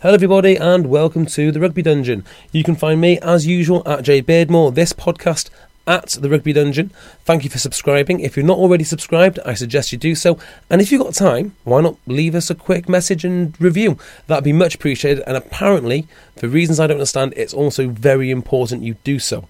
[0.00, 2.24] Hello, everybody, and welcome to the Rugby Dungeon.
[2.52, 5.50] You can find me, as usual, at Jay Beardmore, this podcast
[5.88, 6.92] at the Rugby Dungeon.
[7.24, 8.20] Thank you for subscribing.
[8.20, 10.38] If you're not already subscribed, I suggest you do so.
[10.70, 13.98] And if you've got time, why not leave us a quick message and review?
[14.28, 15.24] That'd be much appreciated.
[15.26, 19.48] And apparently, for reasons I don't understand, it's also very important you do so.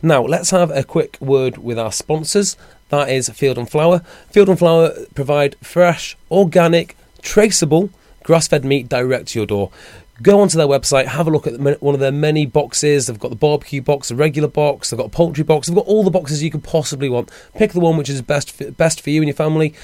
[0.00, 2.56] Now, let's have a quick word with our sponsors.
[2.88, 3.98] That is Field and Flower.
[4.30, 7.90] Field and Flower provide fresh, organic, traceable,
[8.30, 9.72] grass fed meat direct to your door.
[10.22, 13.08] Go onto their website, have a look at one of their many boxes.
[13.08, 15.86] They've got the barbecue box, a regular box, they've got a poultry box, they've got
[15.86, 17.28] all the boxes you could possibly want.
[17.56, 19.74] Pick the one which is best for, best for you and your family.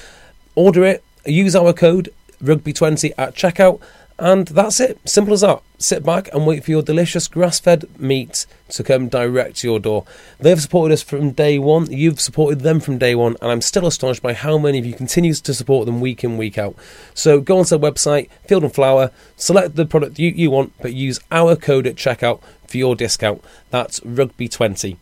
[0.55, 3.81] Order it, use our code rugby20 at checkout,
[4.19, 4.99] and that's it.
[5.07, 5.61] Simple as that.
[5.77, 9.79] Sit back and wait for your delicious grass fed meat to come direct to your
[9.79, 10.05] door.
[10.39, 11.91] They've supported us from day one.
[11.91, 13.35] You've supported them from day one.
[13.41, 16.37] And I'm still astonished by how many of you continue to support them week in,
[16.37, 16.75] week out.
[17.13, 20.93] So go onto their website, Field and Flower, select the product you, you want, but
[20.93, 23.43] use our code at checkout for your discount.
[23.69, 24.97] That's Rugby20.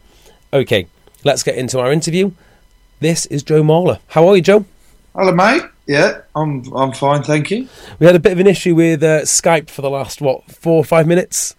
[0.52, 0.88] Okay,
[1.24, 2.32] let's get into our interview.
[3.00, 4.00] This is Joe Marler.
[4.08, 4.66] How are you, Joe?
[5.16, 5.64] Hello, mate.
[5.88, 7.68] Yeah, I'm I'm fine, thank you.
[8.00, 10.78] We had a bit of an issue with uh, Skype for the last what four
[10.78, 11.56] or five minutes.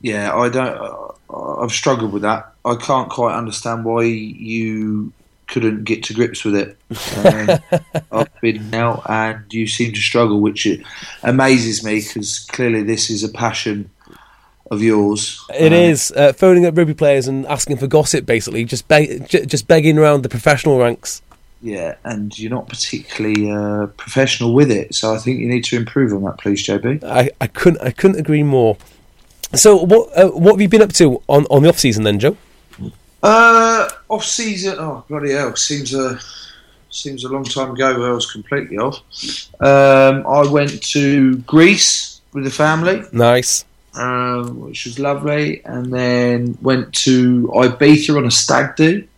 [0.00, 0.76] Yeah, I don't.
[0.76, 2.52] Uh, I've struggled with that.
[2.64, 5.12] I can't quite understand why you
[5.46, 6.78] couldn't get to grips with it.
[7.24, 10.66] Um, I've been out, and you seem to struggle, which
[11.22, 13.90] amazes me because clearly this is a passion
[14.70, 15.44] of yours.
[15.54, 19.46] It uh, is uh, phoning up rugby players and asking for gossip, basically, just j-
[19.46, 21.22] just begging around the professional ranks.
[21.64, 25.76] Yeah, and you're not particularly uh, professional with it, so I think you need to
[25.78, 27.02] improve on that, please, JB.
[27.02, 28.76] I, I couldn't I couldn't agree more.
[29.54, 32.18] So, what uh, what have you been up to on, on the off season then,
[32.18, 32.36] Joe?
[33.22, 36.20] Uh, off season, oh bloody hell, seems a
[36.90, 39.00] seems a long time ago where I was completely off.
[39.62, 43.04] Um, I went to Greece with the family.
[43.10, 43.64] Nice.
[43.94, 49.08] Um, which was lovely, and then went to Ibiza on a stag do.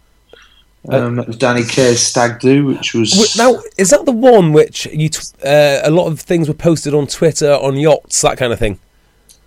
[0.88, 5.20] Um, Danny Care's Stag Do, which was now is that the one which you t-
[5.44, 8.78] uh, a lot of things were posted on Twitter on yachts that kind of thing.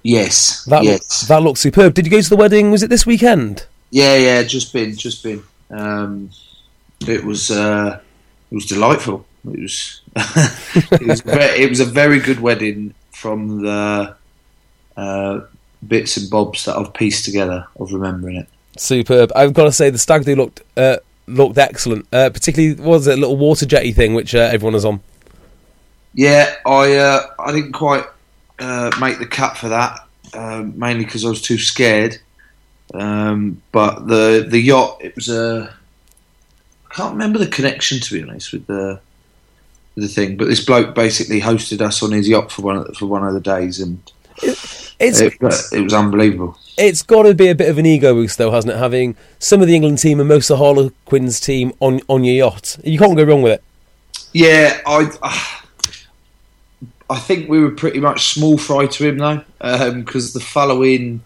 [0.04, 1.94] Yes, that yes, that looks superb.
[1.94, 2.72] Did you go to the wedding?
[2.72, 3.66] Was it this weekend?
[3.92, 5.44] Yeah, yeah, just been, just been.
[5.70, 6.30] Um,
[7.08, 8.00] it was uh,
[8.52, 9.26] it was delightful.
[9.46, 10.02] It was
[10.92, 14.16] it was very, it was a very good wedding from the
[14.98, 15.40] uh,
[15.88, 18.48] bits and bobs that I've pieced together of remembering it.
[18.78, 19.32] Superb.
[19.36, 20.98] I've got to say the stag do looked uh,
[21.30, 22.08] looked excellent.
[22.12, 25.02] Uh, particularly, was it a little water jetty thing which uh, everyone was on?
[26.14, 28.06] Yeah, I uh, I didn't quite
[28.60, 30.00] uh, make the cut for that,
[30.34, 32.18] um, mainly because I was too scared.
[32.94, 35.74] Um, but the the yacht, it was a.
[36.90, 39.00] I can't remember the connection to be honest with the
[39.96, 42.98] with the thing, but this bloke basically hosted us on his yacht for one of,
[42.98, 44.02] for one of the days, and
[45.00, 46.58] it's, it, it was unbelievable.
[46.78, 48.78] It's got to be a bit of an ego boost, though, hasn't it?
[48.78, 52.36] Having some of the England team and most of the Harlequins team on on your
[52.36, 53.64] yacht, you can't go wrong with it.
[54.34, 55.12] Yeah, I.
[55.22, 55.56] Uh,
[57.12, 61.24] I think we were pretty much small fry to him though, because um, the following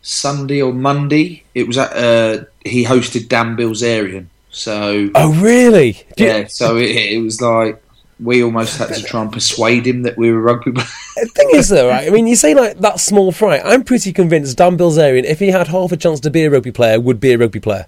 [0.00, 4.26] Sunday or Monday, it was at uh, he hosted Dan Bilzerian.
[4.50, 6.06] So oh really?
[6.16, 7.82] yeah, so it, it was like
[8.22, 10.90] we almost had to try and persuade him that we were rugby players.
[11.14, 12.06] The thing is, though, right?
[12.06, 13.58] I mean, you say like that small fry.
[13.58, 16.72] I'm pretty convinced Dan Bilzerian, if he had half a chance to be a rugby
[16.72, 17.86] player, would be a rugby player.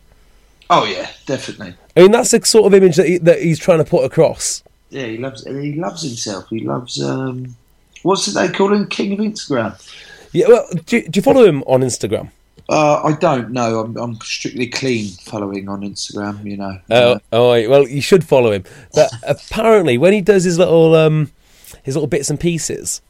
[0.69, 1.75] Oh yeah, definitely.
[1.97, 4.63] I mean, that's the sort of image that, he, that he's trying to put across.
[4.91, 6.49] Yeah, he loves he loves himself.
[6.51, 7.57] He loves um,
[8.03, 9.75] what's it they call him, King of Instagram.
[10.33, 12.31] Yeah, well, do, do you follow him on Instagram?
[12.69, 13.81] Uh, I don't know.
[13.81, 16.45] I'm, I'm, strictly clean following on Instagram.
[16.45, 16.79] You know.
[16.91, 18.65] Oh, uh, oh, well, you should follow him.
[18.95, 21.31] But apparently, when he does his little um,
[21.83, 23.03] his little bits and pieces,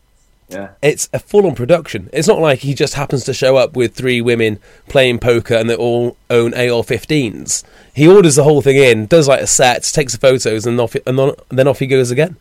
[0.48, 0.70] Yeah.
[0.82, 2.10] it's a full on production.
[2.12, 4.58] It's not like he just happens to show up with three women
[4.88, 7.62] playing poker and they all own AR-15s.
[7.94, 10.96] He orders the whole thing in, does like a set, takes the photos, and off
[11.06, 12.36] and then off he goes again.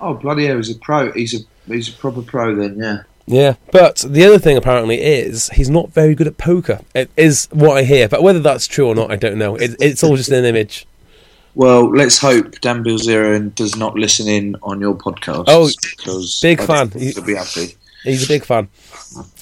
[0.00, 0.58] Oh bloody hell!
[0.58, 1.12] He's a pro.
[1.12, 2.54] He's a he's a proper pro.
[2.54, 3.02] Then yeah.
[3.28, 6.80] Yeah, but the other thing apparently is he's not very good at poker.
[6.94, 9.54] It is what I hear, but whether that's true or not, I don't know.
[9.56, 10.86] It, it's all just an image.
[11.54, 15.44] Well, let's hope Dan Bilzerian does not listen in on your podcast.
[15.46, 15.68] Oh,
[16.40, 16.90] big I fan.
[16.90, 17.76] He'll be happy.
[18.04, 18.68] He's a big fan.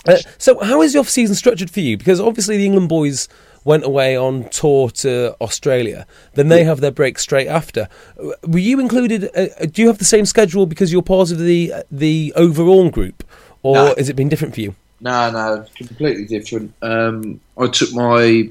[0.06, 1.96] Uh, so, how is the off season structured for you?
[1.96, 3.28] Because obviously the England boys
[3.64, 6.06] went away on tour to Australia.
[6.34, 7.88] Then they have their break straight after.
[8.18, 9.24] Uh, Were you included?
[9.36, 12.32] Uh, uh, do you have the same schedule because you're part of the uh, the
[12.36, 13.24] overall group,
[13.66, 13.94] or No.
[13.96, 14.74] has it been different for you?
[15.00, 16.72] No, no, completely different.
[16.82, 18.48] Um, I took my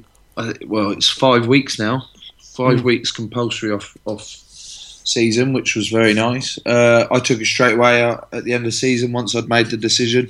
[0.68, 2.06] well, it's five weeks now.
[2.42, 6.60] Five weeks compulsory off off season, which was very nice.
[6.66, 9.68] Uh, I took it straight away at the end of the season once I'd made
[9.68, 10.30] the decision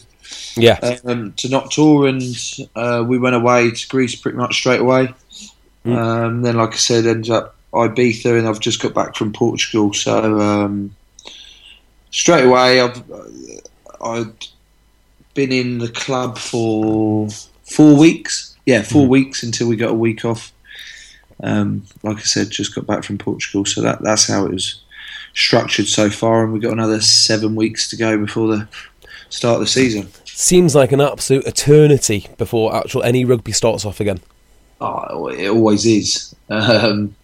[0.55, 2.21] Yeah, um, to not tour, and
[2.75, 5.13] uh, we went away to Greece pretty much straight away.
[5.85, 5.97] Mm.
[5.97, 9.93] Um, then, like I said, ended up Ibiza, and I've just got back from Portugal,
[9.93, 10.95] so um,
[12.11, 13.03] straight away I've
[14.01, 14.47] I'd
[15.35, 17.29] been in the club for
[17.63, 18.57] four weeks.
[18.65, 20.51] Yeah, four weeks until we got a week off.
[21.43, 24.81] Um, like I said, just got back from Portugal, so that that's how it was
[25.33, 28.67] structured so far, and we've got another seven weeks to go before the
[29.29, 30.07] start of the season.
[30.25, 34.21] seems like an absolute eternity before actual any rugby starts off again.
[34.81, 36.35] Oh, it always is.
[36.49, 37.15] Um,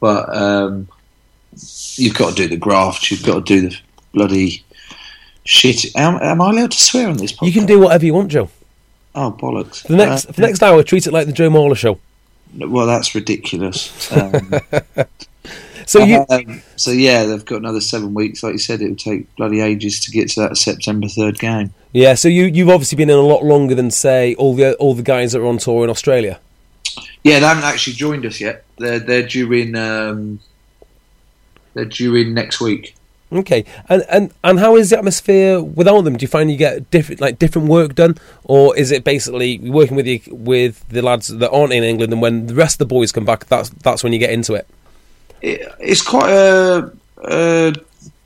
[0.00, 0.88] but um,
[1.96, 3.10] you've got to do the graft.
[3.10, 3.76] You've got to do the
[4.12, 4.64] bloody
[5.46, 5.86] shit.
[5.96, 7.46] Am, am I allowed to swear on this podcast?
[7.46, 8.50] You can do whatever you want, Joe.
[9.14, 9.82] Oh bollocks!
[9.82, 11.98] For the next Uh, for the next hour, treat it like the Joe Marler show.
[12.56, 14.10] well, that's ridiculous.
[14.12, 14.60] Um,
[15.86, 18.42] So you, um, so yeah, they've got another seven weeks.
[18.42, 21.72] Like you said, it would take bloody ages to get to that September third game.
[21.92, 22.14] yeah.
[22.14, 25.04] So you you've obviously been in a lot longer than say all the all the
[25.04, 26.40] guys that are on tour in Australia.
[27.22, 28.64] Yeah, they haven't actually joined us yet.
[28.78, 29.76] They're they're due in.
[29.76, 30.40] Um,
[31.74, 32.94] they're due in next week.
[33.32, 36.16] Okay, and and and how is the atmosphere without them?
[36.16, 39.96] Do you find you get different like different work done, or is it basically working
[39.96, 42.94] with you with the lads that aren't in England, and when the rest of the
[42.94, 44.68] boys come back, that's that's when you get into it?
[45.42, 46.92] it, it's quite a,
[47.24, 47.74] a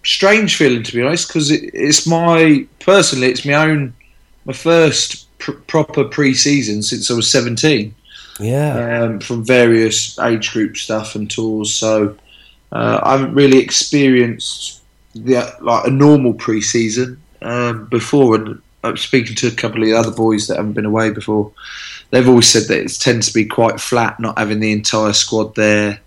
[0.04, 3.92] strange feeling to be honest because it, it's my personally it's my own
[4.44, 7.94] my first pr- proper pre-season since I was 17
[8.38, 12.16] Yeah, um, from various age group stuff and tours so
[12.72, 14.79] uh, I haven't really experienced
[15.14, 19.94] the, like a normal pre-season um, before and I'm speaking to a couple of the
[19.94, 21.52] other boys that haven't been away before
[22.10, 25.54] they've always said that it tends to be quite flat not having the entire squad
[25.54, 26.00] there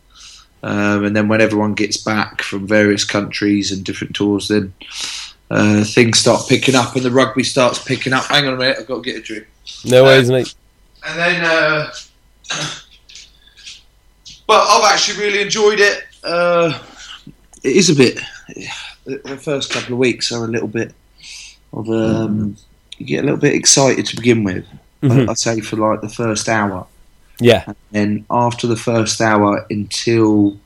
[0.64, 4.74] um, and then when everyone gets back from various countries and different tours, then
[5.52, 8.24] uh, things start picking up and the rugby starts picking up.
[8.26, 9.46] Hang on a minute, I've got to get a drink.
[9.84, 10.56] no worries, mate.
[11.06, 11.92] And then, uh,
[14.48, 16.06] but I've actually really enjoyed it.
[16.24, 16.82] Uh,
[17.62, 18.22] it is a bit.
[19.06, 20.94] The first couple of weeks are a little bit
[21.74, 22.56] of um,
[22.98, 24.66] you get a little bit excited to begin with.
[25.02, 25.30] Mhm.
[25.30, 26.88] I'd say for like the first hour.
[27.40, 30.58] Yeah, And then after the first hour until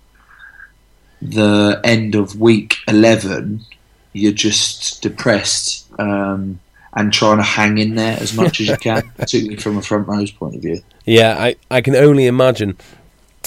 [1.21, 3.65] the end of week 11
[4.13, 6.59] you're just depressed um,
[6.93, 10.07] and trying to hang in there as much as you can particularly from a front
[10.07, 11.35] row's point of view yeah.
[11.39, 12.77] I I can only imagine.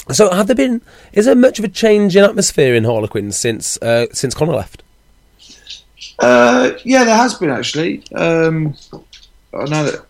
[0.09, 0.81] So, have there been?
[1.13, 4.83] Is there much of a change in atmosphere in Harlequin since uh, since Conor left?
[6.21, 8.75] uh, yeah there has been actually um,
[9.53, 10.05] I know that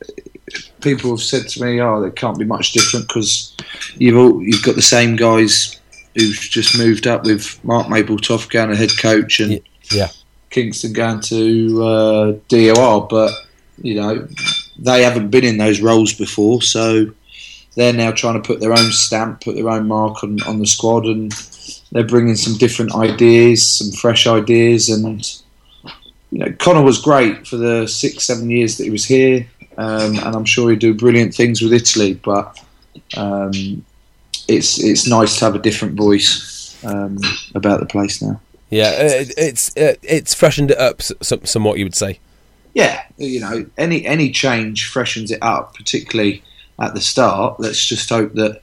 [0.82, 3.56] people have said to me oh there can't be much different because
[3.96, 5.80] you've all, you've got the same guys
[6.16, 10.10] who've just moved up with Mark Mapletoft going a head coach and yeah.
[10.50, 13.32] Kingston going to uh, DOR, but
[13.82, 14.28] you know
[14.78, 17.10] they haven't been in those roles before, so
[17.76, 20.66] they're now trying to put their own stamp, put their own mark on, on the
[20.66, 21.32] squad, and
[21.92, 25.42] they're bringing some different ideas, some fresh ideas, and
[26.32, 29.48] you know Conor was great for the six, seven years that he was here,
[29.78, 32.60] um, and I'm sure he'd do brilliant things with Italy, but
[33.16, 33.86] um,
[34.48, 37.18] it's it's nice to have a different voice um,
[37.56, 38.40] about the place now.
[38.70, 41.78] Yeah, it, it's it, it's freshened it up some, somewhat.
[41.78, 42.20] You would say.
[42.74, 46.44] yeah, you know, any any change freshens it up, particularly
[46.82, 47.60] at the start.
[47.60, 48.62] Let's just hope that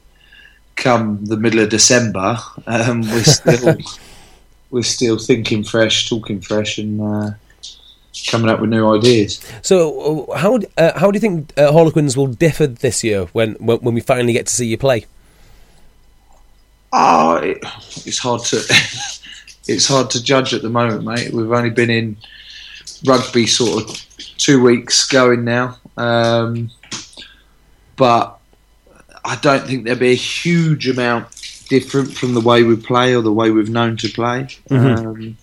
[0.78, 3.76] come the middle of December, um, we're still
[4.70, 7.30] we're still thinking fresh, talking fresh, and uh,
[8.30, 9.40] coming up with new ideas.
[9.62, 13.54] So, uh, how uh, how do you think uh, Harlequins will differ this year when,
[13.54, 15.06] when when we finally get to see you play?
[16.92, 17.58] Oh, it,
[18.06, 18.56] it's hard to
[19.68, 21.32] it's hard to judge at the moment, mate.
[21.32, 22.16] We've only been in
[23.06, 23.96] rugby sort of
[24.38, 26.70] two weeks going now, um,
[27.98, 28.38] but
[29.24, 31.26] I don't think there'll be a huge amount
[31.68, 34.46] different from the way we play or the way we've known to play.
[34.70, 34.98] Mhm.
[34.98, 35.36] Um,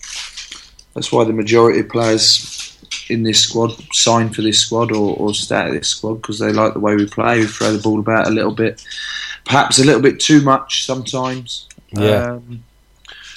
[0.96, 2.78] that's why the majority of players
[3.10, 6.52] in this squad sign for this squad or, or stay at this squad because they
[6.52, 7.40] like the way we play.
[7.40, 8.84] We throw the ball about a little bit,
[9.44, 11.68] perhaps a little bit too much sometimes.
[11.92, 12.32] Yeah.
[12.32, 12.64] Um,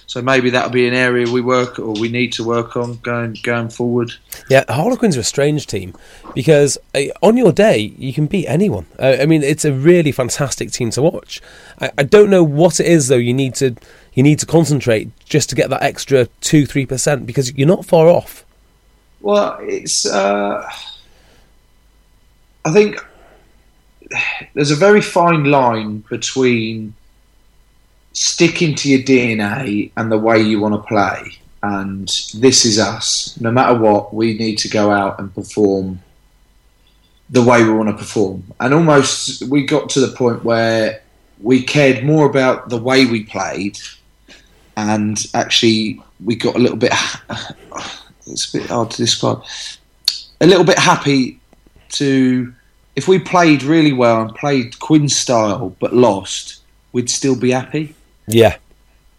[0.09, 3.37] so maybe that'll be an area we work or we need to work on going
[3.43, 4.11] going forward.
[4.49, 5.95] Yeah, Harlequins are a strange team
[6.35, 8.87] because uh, on your day you can beat anyone.
[8.99, 11.43] Uh, I mean, it's a really fantastic team to watch.
[11.79, 13.17] I, I don't know what it is though.
[13.17, 13.77] You need to
[14.15, 17.85] you need to concentrate just to get that extra two three percent because you're not
[17.85, 18.47] far off.
[19.21, 20.07] Well, it's.
[20.07, 20.67] Uh,
[22.65, 22.99] I think
[24.55, 26.95] there's a very fine line between
[28.13, 33.39] sticking to your DNA and the way you want to play, and this is us.
[33.41, 36.01] No matter what, we need to go out and perform
[37.31, 38.43] the way we want to perform.
[38.61, 41.03] And almost we got to the point where
[41.41, 43.79] we cared more about the way we played,
[44.77, 46.93] and actually we got a little bit.
[48.31, 49.43] It's a bit hard to describe.
[50.43, 51.41] A little bit happy
[51.93, 52.53] to
[52.99, 56.63] if we played really well and played Quinn style but lost,
[56.93, 57.95] we'd still be happy.
[58.29, 58.57] Yeah,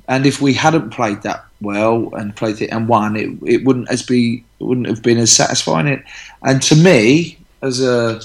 [0.08, 3.90] And if we hadn't played that well and played it and won, it it wouldn't
[3.92, 5.88] as be it wouldn't have been as satisfying.
[5.88, 6.04] It
[6.44, 8.22] and to me as a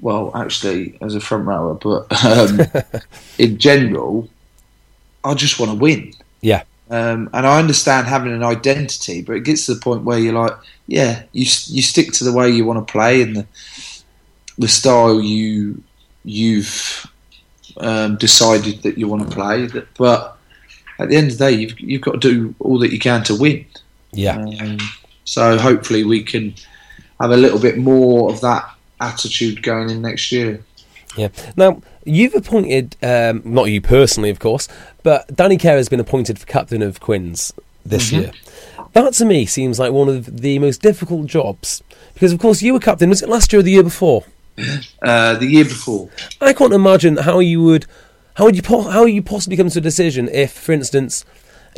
[0.00, 2.60] well, actually as a front rower, but um,
[3.38, 4.28] in general,
[5.24, 6.14] I just want to win.
[6.40, 10.18] yeah, Um, and I understand having an identity, but it gets to the point where
[10.18, 10.56] you're like,
[10.86, 13.46] yeah, you you stick to the way you want to play and the
[14.58, 15.82] the style you
[16.24, 17.07] you've
[17.80, 19.68] um, decided that you want to play.
[19.96, 20.36] But
[20.98, 23.22] at the end of the day, you've you've got to do all that you can
[23.24, 23.64] to win.
[24.12, 24.38] yeah.
[24.38, 24.78] Um,
[25.24, 26.54] so hopefully we can
[27.20, 28.70] have a little bit more of that
[29.00, 30.64] attitude going in next year.
[31.16, 31.28] Yeah.
[31.56, 34.68] Now, you've appointed, um, not you personally, of course,
[35.02, 37.52] but Danny Care has been appointed for captain of Quins
[37.84, 38.32] this year.
[38.92, 41.82] That to me seems like one of the most difficult jobs
[42.14, 43.10] because, of course, you were captain.
[43.10, 44.24] Was it last year or the year before?
[45.02, 46.10] Uh, the year before,
[46.40, 47.86] I can't imagine how you would,
[48.34, 51.24] how would you, po- how you possibly come to a decision if, for instance,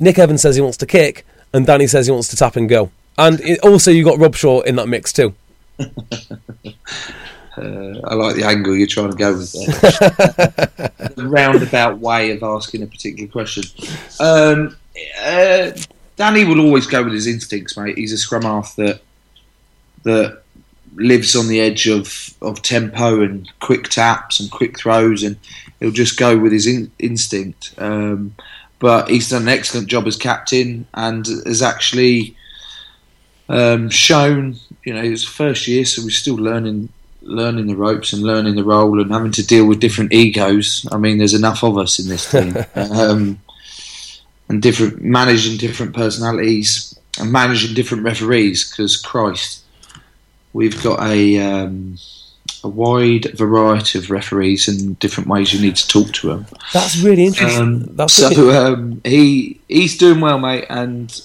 [0.01, 2.69] Nick Evans says he wants to kick and Danny says he wants to tap and
[2.69, 5.35] go, and it, also you got Robshaw in that mix too.
[5.81, 5.85] uh,
[7.57, 11.09] I like the angle you're trying to go with there.
[11.17, 13.65] the roundabout way of asking a particular question.
[14.19, 14.77] Um,
[15.23, 15.73] uh,
[16.17, 17.97] Danny will always go with his instincts, mate.
[17.97, 19.01] He's a scrum half that
[20.03, 20.40] that
[20.95, 25.37] lives on the edge of, of tempo and quick taps and quick throws, and
[25.79, 27.75] he'll just go with his in, instinct.
[27.79, 28.35] Um,
[28.79, 32.37] but he's done an excellent job as captain and has actually
[33.49, 34.57] um, shown.
[34.85, 36.89] You know, it's first year, so we're still learning
[37.23, 40.87] learning the ropes and learning the role and having to deal with different egos.
[40.91, 43.41] I mean, there's enough of us in this team, um,
[44.49, 48.71] and different managing different personalities and managing different referees.
[48.71, 49.65] Because Christ,
[50.53, 51.99] we've got a um,
[52.63, 56.47] a wide variety of referees and different ways you need to talk to them.
[56.73, 57.63] That's really interesting.
[57.63, 61.21] Um, That's so um, he he's doing well, mate, and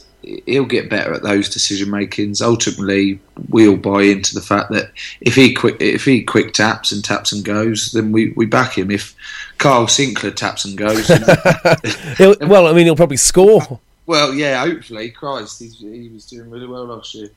[0.46, 2.42] he'll get better at those decision makings.
[2.42, 4.92] Ultimately, we'll buy into the fact that
[5.22, 8.78] if he quick if he quick taps and taps and goes, then we, we back
[8.78, 8.92] him.
[8.92, 9.16] If
[9.58, 11.26] Kyle Sinckler taps and goes, then-
[12.50, 13.80] well, I mean, he'll probably score.
[14.06, 17.30] well, yeah, hopefully, Christ, he's, he was doing really well last year.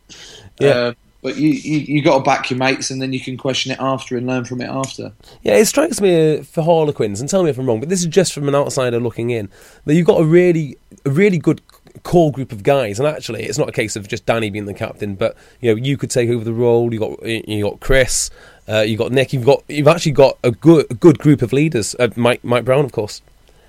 [0.60, 0.68] Yeah.
[0.68, 3.72] Um, but you, you you got to back your mates, and then you can question
[3.72, 5.12] it after and learn from it after.
[5.42, 8.00] Yeah, it strikes me uh, for Harlequins, and tell me if I'm wrong, but this
[8.00, 9.48] is just from an outsider looking in,
[9.84, 11.60] that you've got a really, a really good
[12.02, 14.74] core group of guys, and actually, it's not a case of just Danny being the
[14.74, 16.92] captain, but you know, you could take over the role.
[16.92, 18.30] You got, you got Chris,
[18.68, 19.32] uh, you got Nick.
[19.32, 21.94] You've got, you've actually got a good, a good group of leaders.
[21.98, 23.22] Uh, Mike, Mike Brown, of course.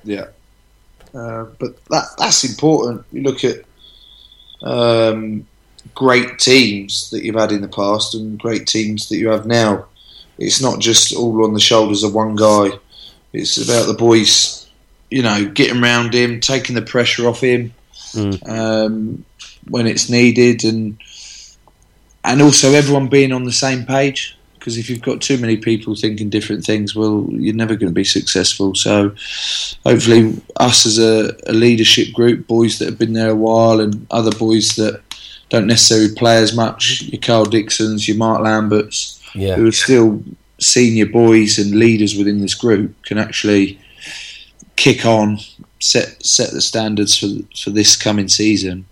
[0.04, 0.28] Yeah.
[1.14, 3.04] Uh, but that that's important.
[3.12, 3.64] You look at
[4.62, 5.48] um,
[5.96, 9.86] great teams that you've had in the past and great teams that you have now.
[10.38, 12.72] It's not just all on the shoulders of one guy.
[13.34, 14.70] It's about the boys,
[15.12, 17.74] you know, getting around him, taking the pressure off him
[18.46, 19.26] um,
[19.70, 20.98] when it's needed, and
[22.24, 24.36] and also everyone being on the same page.
[24.58, 27.96] Because if you've got too many people thinking different things, well, you're never going to
[27.96, 28.76] be successful.
[28.76, 29.16] So,
[29.86, 34.06] hopefully, us as a, a leadership group, boys that have been there a while, and
[34.12, 35.02] other boys that
[35.50, 39.56] don't necessarily play as much, your Karl Dicksons, your Mark Lamberts, Yeah.
[39.56, 40.24] who are still
[40.60, 43.80] senior boys and leaders within this group, can actually
[44.76, 45.40] kick on,
[45.80, 47.28] set set the standards for
[47.62, 48.86] for this coming season,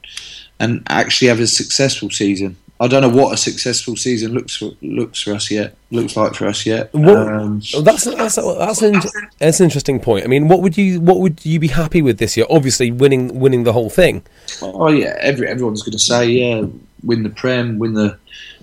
[0.59, 2.57] and actually have a successful season.
[2.79, 5.75] I don't know what a successful season looks for, looks for us yet.
[5.89, 6.93] Looks like for us yet.
[6.93, 9.01] What- Um, that's that's that's an,
[9.39, 10.25] that's an interesting point.
[10.25, 12.45] I mean, what would you what would you be happy with this year?
[12.49, 14.21] Obviously, winning winning the whole thing.
[14.61, 16.65] oh yeah, every, everyone's going to say yeah,
[17.03, 18.17] win the Prem, win the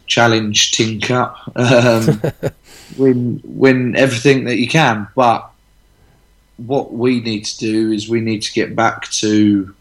[0.06, 2.22] Challenge Tin Cup, um,
[2.96, 5.08] win win everything that you can.
[5.16, 5.50] But
[6.58, 9.74] what we need to do is we need to get back to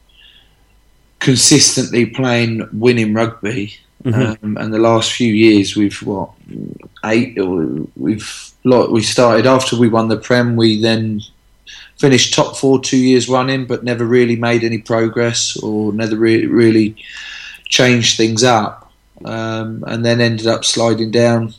[1.19, 3.75] consistently playing winning rugby.
[4.05, 6.31] Um, and the last few years, we've what
[7.05, 7.37] eight?
[7.95, 10.55] We've like we started after we won the Prem.
[10.55, 11.21] We then
[11.97, 16.45] finished top four two years running, but never really made any progress or never re-
[16.45, 16.95] really
[17.69, 18.91] changed things up.
[19.25, 21.53] Um, and then ended up sliding down,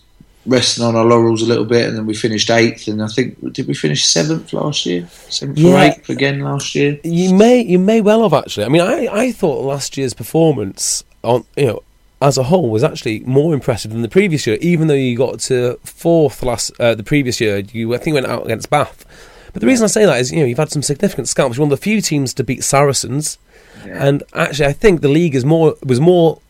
[0.45, 2.89] resting on our laurels a little bit, and then we finished eighth.
[2.89, 5.09] And I think did we finish seventh last year?
[5.31, 7.01] Seventh or eighth again last year.
[7.05, 8.67] You may you may well have actually.
[8.67, 11.83] I mean, I, I thought last year's performance on you know
[12.29, 14.57] as a whole was actually more impressive than the previous year.
[14.61, 18.27] Even though you got to fourth last uh, the previous year, you I think went
[18.27, 19.05] out against Bath.
[19.53, 21.57] But the reason I say that is you know you've had some significant scalps.
[21.57, 23.39] You're one of the few teams to beat Saracens,
[23.85, 26.41] and actually I think the league is more was more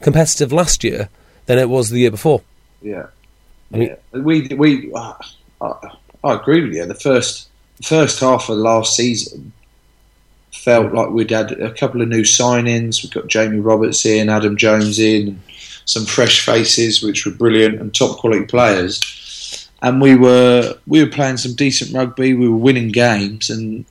[0.00, 1.08] competitive last year
[1.46, 2.42] than it was the year before.
[2.80, 3.06] Yeah,
[3.72, 4.20] I mean- yeah.
[4.20, 5.14] We we uh,
[5.60, 5.90] I,
[6.22, 6.86] I agree with you.
[6.86, 7.48] The first
[7.82, 9.52] first half of last season
[10.54, 13.02] felt like we'd had a couple of new signings.
[13.02, 15.42] We've got Jamie Roberts in, Adam Jones in,
[15.84, 19.68] some fresh faces, which were brilliant and top quality players.
[19.82, 22.32] And we were we were playing some decent rugby.
[22.32, 23.84] We were winning games, and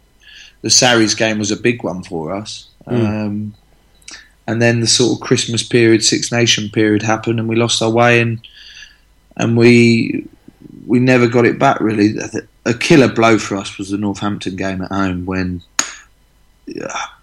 [0.62, 2.68] the Sarries game was a big one for us.
[2.88, 3.54] Um,
[4.48, 7.92] and then the sort of Christmas period, Six Nation period happened, and we lost our
[7.92, 8.46] way, and
[9.38, 10.28] and we
[10.88, 11.80] we never got it back.
[11.80, 12.16] Really,
[12.66, 15.62] a killer blow for us was the Northampton game at home when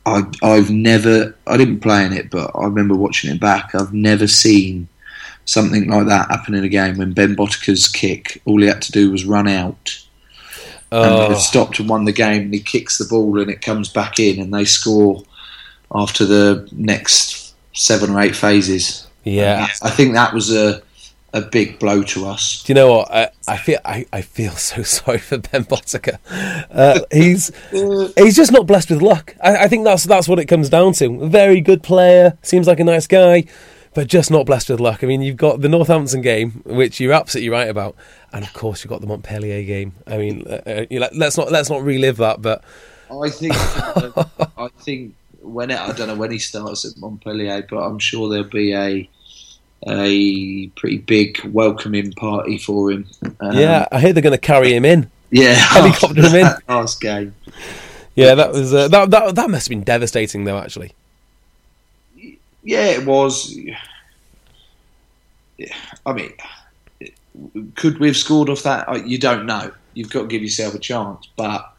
[0.06, 3.75] I I've never I didn't play in it, but I remember watching it back.
[3.75, 4.88] I've never seen
[5.44, 8.40] something like that happen in a game when Ben Botica's kick.
[8.44, 9.99] All he had to do was run out.
[10.92, 11.28] And Oh.
[11.32, 14.18] they stopped and won the game, and he kicks the ball and it comes back
[14.18, 15.23] in, and they score
[15.94, 19.06] after the next seven or eight phases.
[19.25, 19.68] Yeah.
[19.82, 20.82] I think that was a
[21.32, 22.62] a big blow to us.
[22.62, 23.10] Do you know what?
[23.10, 26.19] I, I feel I, I feel so sorry for Ben Botica.
[26.71, 27.52] Uh, he's
[28.16, 29.36] he's just not blessed with luck.
[29.43, 31.28] I, I think that's that's what it comes down to.
[31.28, 33.45] Very good player, seems like a nice guy,
[33.95, 35.04] but just not blessed with luck.
[35.04, 37.97] I mean, you've got the Northampton game, which you're absolutely right about,
[38.32, 39.95] and of course you've got the Montpellier game.
[40.06, 42.43] I mean, uh, uh, you know, let's not let's not relive that.
[42.43, 42.64] But
[43.10, 47.78] I think I think when it, I don't know when he starts at Montpellier, but
[47.78, 49.08] I'm sure there'll be a
[49.88, 53.06] a pretty big welcoming party for him.
[53.40, 55.10] Um, yeah, I hear they're going to carry him in.
[55.30, 56.47] yeah, Helicopter him in.
[56.69, 57.34] last game.
[58.14, 60.58] Yeah, that was uh, that, that that must have been devastating though.
[60.58, 60.93] Actually,
[62.62, 63.56] Yeah, it was.
[66.06, 66.32] I mean,
[67.75, 68.88] could we have scored off that?
[68.88, 69.71] Uh, You don't know.
[69.95, 71.28] You've got to give yourself a chance.
[71.36, 71.71] But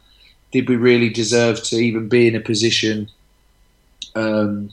[0.52, 3.10] did we really deserve to even be in a position
[4.14, 4.70] um,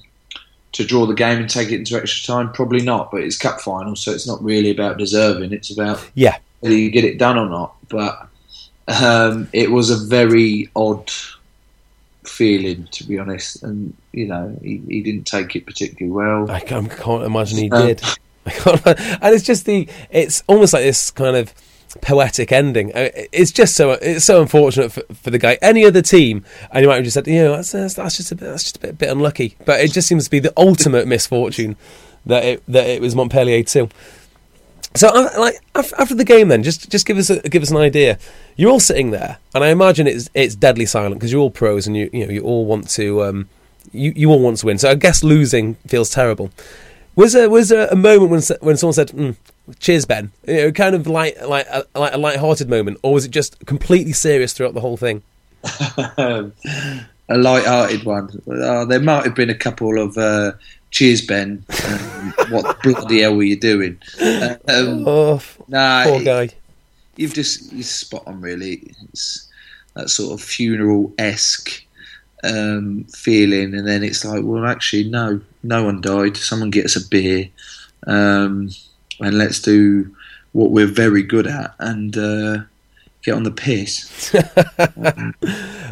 [0.73, 2.51] to draw the game and take it into extra time?
[2.51, 3.11] Probably not.
[3.11, 5.53] But it's cup final, so it's not really about deserving.
[5.53, 7.75] It's about yeah, whether you get it done or not.
[7.89, 8.27] But
[9.01, 11.11] um, it was a very odd
[12.25, 13.63] feeling, to be honest.
[13.63, 16.49] And you know, he, he didn't take it particularly well.
[16.49, 18.01] I can't, can't imagine he Um, did.
[18.45, 21.53] I can't, and it's just the it's almost like this kind of
[22.01, 22.91] poetic ending.
[22.95, 25.57] It's just so it's so unfortunate for, for the guy.
[25.61, 28.31] Any other team, and you might have just said, you know, that's, that's, that's just
[28.31, 29.55] a bit, that's just a bit, bit unlucky.
[29.65, 31.75] But it just seems to be the ultimate misfortune
[32.25, 33.89] that it that it was Montpellier too.
[34.95, 38.17] So, like after the game, then just just give us a, give us an idea.
[38.55, 41.85] You're all sitting there, and I imagine it's it's deadly silent because you're all pros,
[41.85, 43.49] and you you know you all want to um,
[43.91, 44.77] you you all want to win.
[44.79, 46.49] So I guess losing feels terrible.
[47.15, 49.35] Was there was there a moment when when someone said, mm,
[49.79, 50.31] "Cheers, Ben"?
[50.47, 53.63] You know, kind of like like a, like a light-hearted moment, or was it just
[53.65, 55.21] completely serious throughout the whole thing?
[56.17, 56.51] a
[57.29, 58.29] light-hearted one.
[58.51, 60.53] Uh, there might have been a couple of uh,
[60.91, 61.63] cheers, Ben.
[61.85, 63.97] Um, what bloody hell were you doing?
[64.67, 66.49] Um, Oh, nah, poor guy.
[67.17, 68.41] you've just you're spot on.
[68.41, 69.47] Really, it's
[69.95, 71.83] that sort of funeral esque
[72.43, 76.37] um, feeling, and then it's like, well, actually, no, no one died.
[76.37, 77.49] Someone get us a beer,
[78.07, 78.69] um,
[79.19, 80.15] and let's do
[80.51, 82.59] what we're very good at, and uh,
[83.23, 84.35] get on the piss.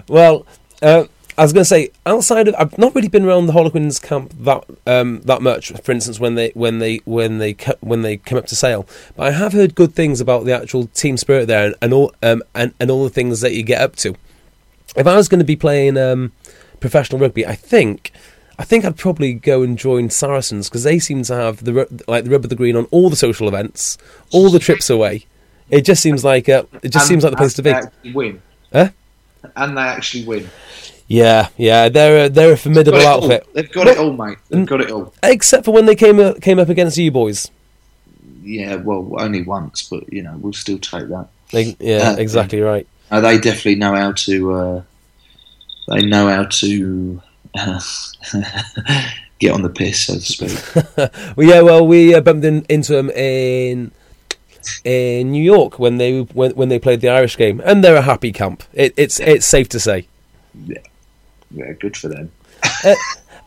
[0.10, 0.46] Well,
[0.82, 1.06] uh,
[1.38, 4.34] I was going to say, outside of, I've not really been around the Harlequins camp
[4.40, 5.72] that um, that much.
[5.84, 9.28] For instance, when they when they when they when they came up to Sale, but
[9.28, 12.42] I have heard good things about the actual team spirit there and, and all um,
[12.56, 14.16] and and all the things that you get up to.
[14.96, 16.32] If I was going to be playing um,
[16.80, 18.12] professional rugby, I think
[18.60, 22.24] I think I'd probably go and join Saracens because they seem to have the like
[22.24, 23.98] the rub of the green on all the social events,
[24.32, 25.26] all the trips away.
[25.70, 28.14] It just seems like uh, it just And- seems like the place to be.
[28.14, 28.42] Win.
[28.74, 28.90] Huh?
[29.56, 30.50] And they actually win.
[31.10, 33.24] Yeah, yeah, they're a, they're a formidable all.
[33.24, 34.38] outfit, They've got it all, mate.
[34.50, 35.14] They've got it all.
[35.24, 37.50] except for when they came uh, came up against you boys.
[38.44, 41.28] Yeah, well, only once, but you know, we'll still take that.
[41.52, 42.86] They, yeah, Uh, exactly right.
[43.10, 44.54] Uh, they definitely know how to.
[44.54, 44.82] Uh,
[45.90, 47.22] they know how to
[49.40, 50.52] get on the piss, so to speak.
[51.36, 53.92] Well, yeah, well, we uh, bumped in, into them in
[54.84, 58.02] in New York when they when, when they played the Irish game, and they're a
[58.02, 58.64] happy camp.
[58.74, 60.08] It, it's it's safe to say.
[60.68, 62.32] yeah, good for them.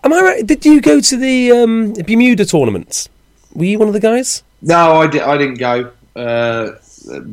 [0.02, 0.46] Am I right?
[0.46, 3.08] Did you go to the um, Bermuda tournament?
[3.54, 4.42] Were you one of the guys?
[4.62, 5.90] No, I, di- I didn't go.
[6.16, 6.72] Uh,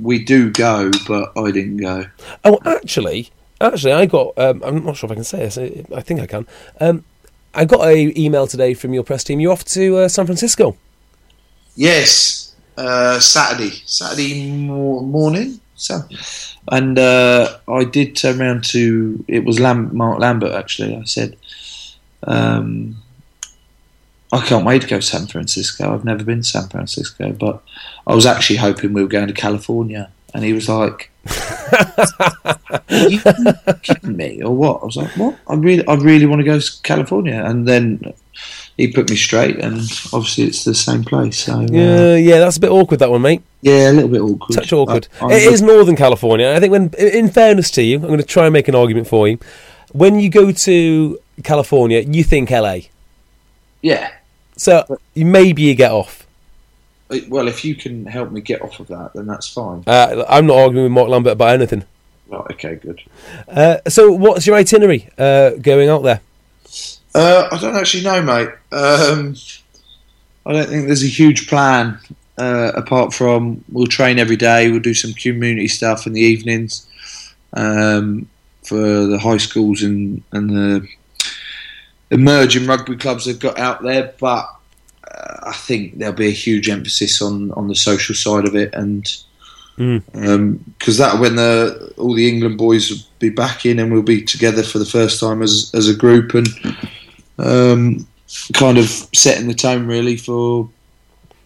[0.01, 2.05] we do go, but I didn't go.
[2.43, 4.37] Oh, actually, actually, I got.
[4.37, 5.57] Um, I'm not sure if I can say this.
[5.57, 6.47] I, think I can.
[6.79, 7.03] Um,
[7.53, 9.39] I got a email today from your press team.
[9.39, 10.77] You're off to uh, San Francisco.
[11.75, 15.59] Yes, uh, Saturday, Saturday morning.
[15.75, 16.01] So,
[16.71, 20.95] and uh, I did turn around to it was Lam- Mark Lambert actually.
[20.95, 21.37] I said,
[22.23, 22.97] um,
[24.31, 25.93] I can't wait to go to San Francisco.
[25.93, 27.63] I've never been to San Francisco, but
[28.05, 30.11] I was actually hoping we were going to California.
[30.33, 31.09] And he was like,
[32.89, 33.19] Are you
[33.81, 34.81] kidding me or what?
[34.81, 35.37] I was like, what?
[35.47, 37.41] I really, I really want to go to California.
[37.45, 38.13] And then
[38.77, 39.77] he put me straight, and
[40.13, 41.39] obviously it's the same place.
[41.45, 42.99] So uh, Yeah, yeah, that's a bit awkward.
[42.99, 43.41] That one, mate.
[43.61, 44.55] yeah, a little bit awkward.
[44.55, 45.07] Touch awkward.
[45.21, 46.51] I- It is Northern California.
[46.53, 49.07] I think when, in fairness to you, I'm going to try and make an argument
[49.07, 49.39] for you.
[49.93, 52.79] When you go to California, you think LA.
[53.81, 54.11] Yeah.
[54.57, 56.16] So you maybe you get off.
[57.09, 59.83] Uh, Well, if you can help me get off of that, then that's fine.
[59.87, 61.83] Uh, I'm not arguing with Mark Lambert about anything.
[62.27, 63.01] Right, okay, good.
[63.47, 66.21] Uh, so what's your itinerary uh, going out there?
[67.15, 68.49] Uh, I don't actually know, mate.
[68.71, 69.35] Um,
[70.45, 71.99] I don't think there's a huge plan
[72.37, 74.69] uh, apart from we'll train every day.
[74.69, 76.87] We'll do some community stuff in the evenings
[77.53, 78.29] um,
[78.63, 80.87] for the high schools and, and the
[82.11, 84.13] emerging rugby clubs they've got out there.
[84.19, 84.49] But
[85.43, 88.73] I think there'll be a huge emphasis on, on the social side of it.
[88.73, 89.07] And
[89.75, 89.97] hmm.
[90.13, 94.01] um, because that when the all the England boys will be back in and we'll
[94.01, 96.47] be together for the first time as as a group and
[97.39, 98.07] um,
[98.53, 100.69] kind of setting the tone really for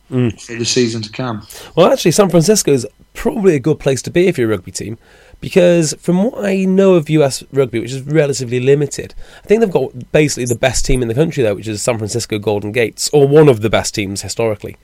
[0.10, 0.30] hmm.
[0.30, 1.46] for the season to come.
[1.76, 4.72] Well, actually, San Francisco is probably a good place to be if you're a rugby
[4.72, 4.98] team,
[5.42, 9.70] because from what I know of US rugby, which is relatively limited, I think they've
[9.72, 13.10] got basically the best team in the country there, which is San Francisco Golden Gates,
[13.12, 14.78] or one of the best teams historically.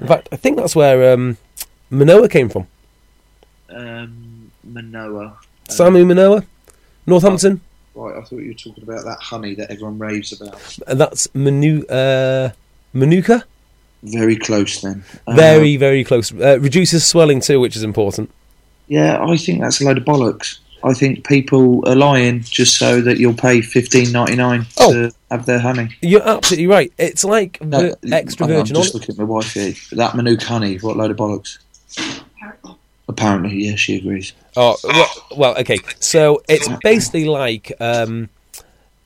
[0.00, 1.38] In fact, I think that's where um,
[1.88, 2.66] Manoa came from.
[3.68, 5.38] Um, Manoa.
[5.68, 6.44] Samu Manoa,
[7.06, 7.60] Northampton,
[7.94, 10.78] Right, I thought you were talking about that honey that everyone raves about.
[10.86, 12.50] and that's Manu uh,
[12.92, 13.44] Manuka.
[14.02, 15.04] Very close then.
[15.26, 16.32] Uh, Very, very close.
[16.32, 18.30] Uh, reduces swelling too, which is important.
[18.90, 20.58] Yeah, I think that's a load of bollocks.
[20.82, 24.92] I think people are lying just so that you'll pay fifteen ninety nine Oh.
[24.92, 25.94] to have their honey.
[26.02, 26.90] You're absolutely right.
[26.98, 29.74] It's like No, the extra virgin I'm just looking at my wife here.
[29.92, 31.58] That Manuka honey, what load of bollocks.
[33.08, 34.32] Apparently, yeah, she agrees.
[34.56, 34.76] Oh
[35.36, 35.78] well, okay.
[35.98, 38.28] So it's basically like um,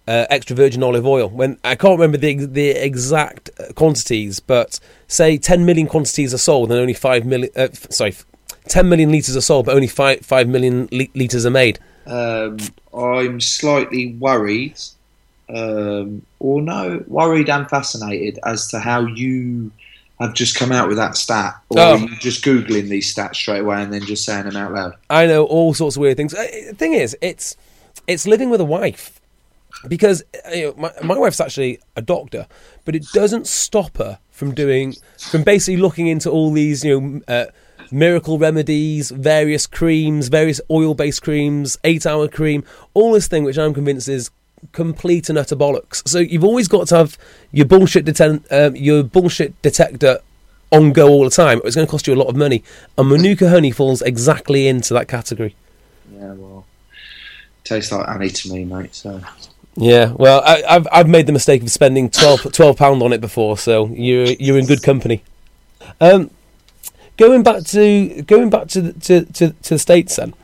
[0.06, 1.28] uh, extra virgin olive oil.
[1.28, 6.38] When I can't remember the the exact uh, quantities, but say ten million quantities are
[6.38, 7.50] sold, and only five million.
[7.56, 8.14] Uh, f- sorry,
[8.64, 11.78] f- ten million liters are sold, but only five five million li- liters are made.
[12.06, 12.58] Um,
[12.96, 14.78] I'm slightly worried,
[15.48, 19.70] um, or no, worried and fascinated as to how you
[20.20, 21.94] have just come out with that stat, or Oh.
[21.94, 24.94] are you just googling these stats straight away and then just saying them out loud.
[25.10, 26.32] I know all sorts of weird things.
[26.34, 27.56] Uh, The thing is, it's
[28.06, 29.20] it's living with a wife
[29.88, 32.46] because uh, you know, my, my wife's actually a doctor,
[32.84, 34.94] but it doesn't stop her from doing
[35.30, 37.46] from basically looking into all these you know uh,
[37.94, 44.08] miracle remedies, various creams, various oil-based creams, eight-hour cream, all this thing which I'm convinced
[44.08, 44.30] is
[44.72, 46.06] complete and utter bollocks.
[46.08, 47.16] So you've always got to have
[47.52, 50.18] your bullshit deten- um, your bullshit detector
[50.72, 51.60] on go all the time.
[51.64, 52.64] It's going to cost you a lot of money,
[52.98, 55.54] and Manuka honey falls exactly into that category.
[56.12, 56.66] Yeah, well,
[57.62, 58.94] tastes like honey to me, mate.
[58.94, 59.20] So
[59.76, 63.56] Yeah, well, I, I've I've made the mistake of spending 12 pound on it before,
[63.56, 65.22] so you're you're in good company.
[66.00, 66.30] Um,
[67.16, 70.34] going back to going back to the, to, to to the states, then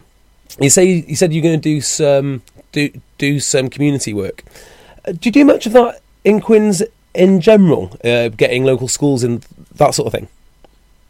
[0.59, 4.45] you say you said you're going to do some do do some community work.
[5.07, 6.83] Uh, do you do much of that in Quins
[7.15, 10.29] in general, uh, getting local schools and that sort of thing?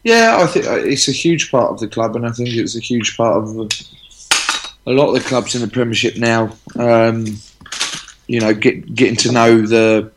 [0.02, 2.76] yeah, I think uh, it's a huge part of the club, and I think it's
[2.76, 3.86] a huge part of the,
[4.86, 6.56] a lot of the clubs in the Premiership now.
[6.78, 7.26] Um,
[8.26, 10.10] you know, get, getting to know the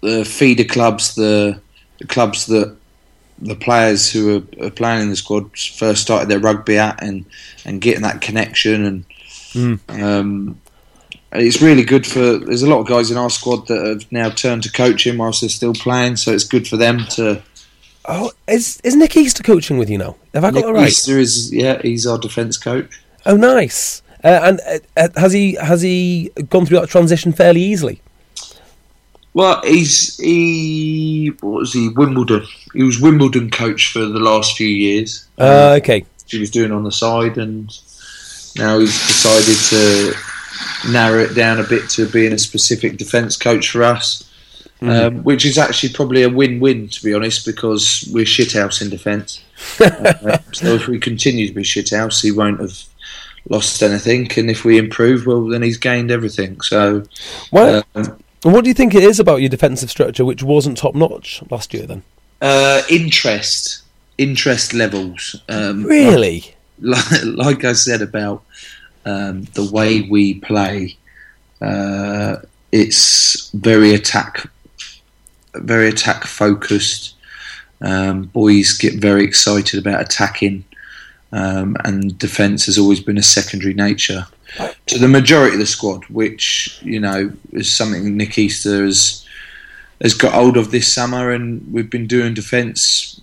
[0.00, 1.60] the feeder clubs, the,
[1.98, 2.74] the clubs that
[3.40, 7.24] the players who are, are, playing in the squad first started their rugby at, and
[7.64, 9.08] and getting that connection, and
[9.52, 10.02] mm.
[10.02, 10.60] um,
[11.32, 12.38] it's really good for.
[12.38, 15.40] There's a lot of guys in our squad that have now turned to coaching whilst
[15.40, 17.42] they're still playing, so it's good for them to.
[18.06, 20.16] Oh, is is Nick Easter coaching with you now?
[20.34, 20.88] Have I got Nick that right?
[20.88, 23.02] Easter is yeah, he's our defence coach.
[23.26, 24.02] Oh, nice.
[24.22, 28.02] Uh, and uh, uh, has he has he gone through that transition fairly easily?
[29.32, 32.46] Well, he's he what was he Wimbledon?
[32.74, 35.28] He was Wimbledon coach for the last few years.
[35.38, 36.04] Uh, okay.
[36.26, 37.70] He was doing on the side, and
[38.56, 43.70] now he's decided to narrow it down a bit to being a specific defence coach
[43.70, 44.26] for us.
[44.80, 45.06] Mm.
[45.06, 49.44] Um, which is actually probably a win-win, to be honest, because we're shithouse in defence.
[49.78, 52.82] uh, so if we continue to be shithouse, he won't have
[53.50, 56.62] lost anything, and if we improve, well, then he's gained everything.
[56.62, 57.04] So,
[57.52, 60.94] well, um, what do you think it is about your defensive structure which wasn't top
[60.94, 61.86] notch last year?
[61.86, 62.02] Then
[62.40, 63.82] uh, interest,
[64.18, 65.36] interest levels.
[65.48, 68.42] Um, really, like, like, I said about
[69.04, 70.96] um, the way we play,
[71.60, 72.36] uh,
[72.72, 74.48] it's very attack,
[75.54, 77.14] very attack focused.
[77.82, 80.64] Um, boys get very excited about attacking
[81.32, 84.26] um, and defence has always been a secondary nature
[84.86, 89.26] to the majority of the squad, which you know is something Nick Easter has
[90.00, 93.20] has got hold of this summer, and we've been doing defence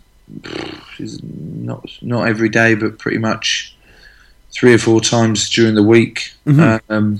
[1.00, 3.76] not not every day, but pretty much
[4.52, 6.92] three or four times during the week mm-hmm.
[6.92, 7.20] um,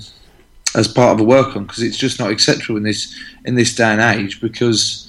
[0.74, 3.74] as part of a work on because it's just not acceptable in this in this
[3.74, 5.04] day and age because.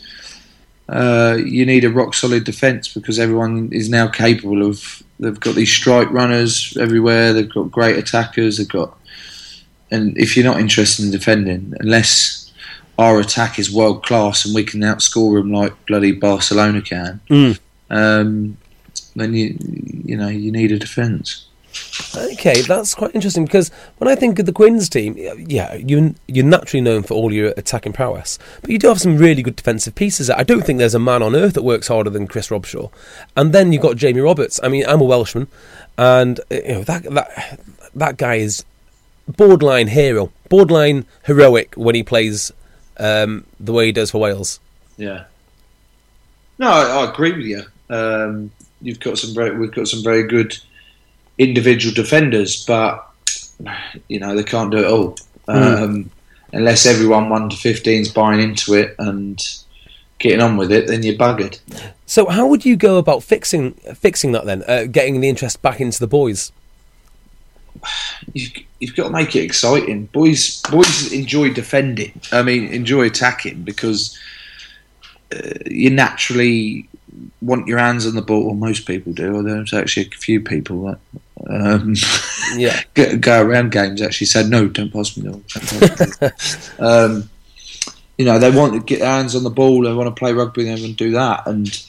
[0.91, 5.55] Uh, you need a rock solid defence because everyone is now capable of they've got
[5.55, 7.33] these strike runners everywhere.
[7.33, 8.57] They've got great attackers.
[8.57, 8.97] They've got,
[9.91, 12.51] and if you're not interested in defending, unless
[12.97, 17.59] our attack is world class and we can outscore them like bloody Barcelona can, mm.
[17.89, 18.57] um,
[19.15, 19.57] then you
[20.05, 21.45] you know you need a defence.
[22.15, 26.45] Okay, that's quite interesting because when I think of the Quins team, yeah, you you're
[26.45, 29.95] naturally known for all your attacking prowess, but you do have some really good defensive
[29.95, 30.29] pieces.
[30.29, 32.91] I don't think there's a man on earth that works harder than Chris Robshaw,
[33.35, 34.59] and then you've got Jamie Roberts.
[34.63, 35.47] I mean, I'm a Welshman,
[35.97, 37.59] and you know that that
[37.93, 38.65] that guy is
[39.27, 42.51] borderline hero, borderline heroic when he plays
[42.97, 44.59] um, the way he does for Wales.
[44.97, 45.25] Yeah.
[46.57, 47.63] No, I, I agree with you.
[47.89, 48.51] Um,
[48.81, 50.57] you've got some very, we've got some very good
[51.39, 53.05] individual defenders, but
[54.07, 55.83] you know they can't do it all mm.
[55.83, 56.11] um,
[56.53, 59.41] unless everyone one to fifteen is buying into it and
[60.19, 60.87] getting on with it.
[60.87, 61.59] Then you're buggered.
[62.05, 64.63] So how would you go about fixing fixing that then?
[64.67, 66.51] Uh, getting the interest back into the boys.
[68.33, 70.07] You've, you've got to make it exciting.
[70.07, 72.19] Boys, boys enjoy defending.
[72.33, 74.19] I mean, enjoy attacking because
[75.33, 76.88] uh, you naturally
[77.41, 78.45] want your hands on the ball.
[78.45, 79.35] Well, most people do.
[79.35, 80.99] Although there's actually a few people that
[81.47, 81.95] um,
[82.55, 82.81] yeah.
[82.93, 86.29] go, go, around games actually said, no, don't pass me the
[86.79, 86.87] ball.
[86.87, 87.29] um,
[88.17, 90.33] you know, they want to get their hands on the ball, they want to play
[90.33, 91.47] rugby, they want to do that.
[91.47, 91.87] And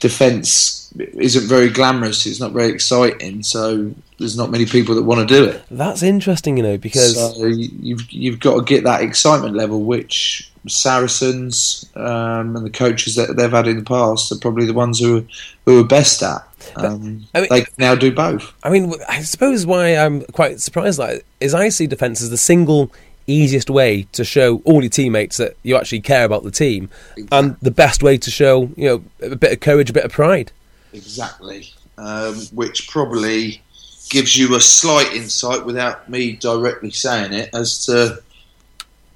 [0.00, 5.28] defence isn't very glamorous, it's not very exciting, so there's not many people that want
[5.28, 5.62] to do it.
[5.70, 7.14] That's interesting, you know, because.
[7.14, 13.14] So you've, you've got to get that excitement level, which Saracens um, and the coaches
[13.16, 15.24] that they've had in the past are probably the ones who are,
[15.64, 16.46] who are best at.
[16.76, 18.52] Um, I mean, they can now do both.
[18.62, 22.36] I mean, I suppose why I'm quite surprised like is I see defence as the
[22.36, 22.92] single
[23.26, 27.38] easiest way to show all your teammates that you actually care about the team, exactly.
[27.38, 30.12] and the best way to show you know a bit of courage, a bit of
[30.12, 30.50] pride.
[30.92, 33.62] Exactly, um, which probably
[34.08, 38.22] gives you a slight insight without me directly saying it as to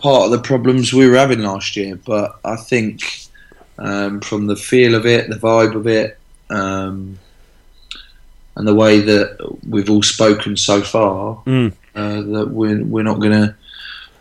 [0.03, 1.97] part of the problems we were having last year.
[1.97, 3.03] But I think
[3.79, 6.19] um, from the feel of it, the vibe of it,
[6.51, 7.19] um,
[8.57, 11.73] and the way that we've all spoken so far, mm.
[11.95, 13.57] uh, that we're we're not gonna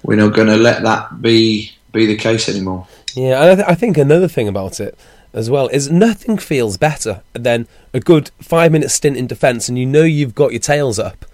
[0.04, 2.88] we're not gonna let that be be the case anymore.
[3.14, 4.98] Yeah, I, th- I think another thing about it
[5.34, 9.78] as well is nothing feels better than a good five minute stint in defence, and
[9.78, 11.26] you know you've got your tails up,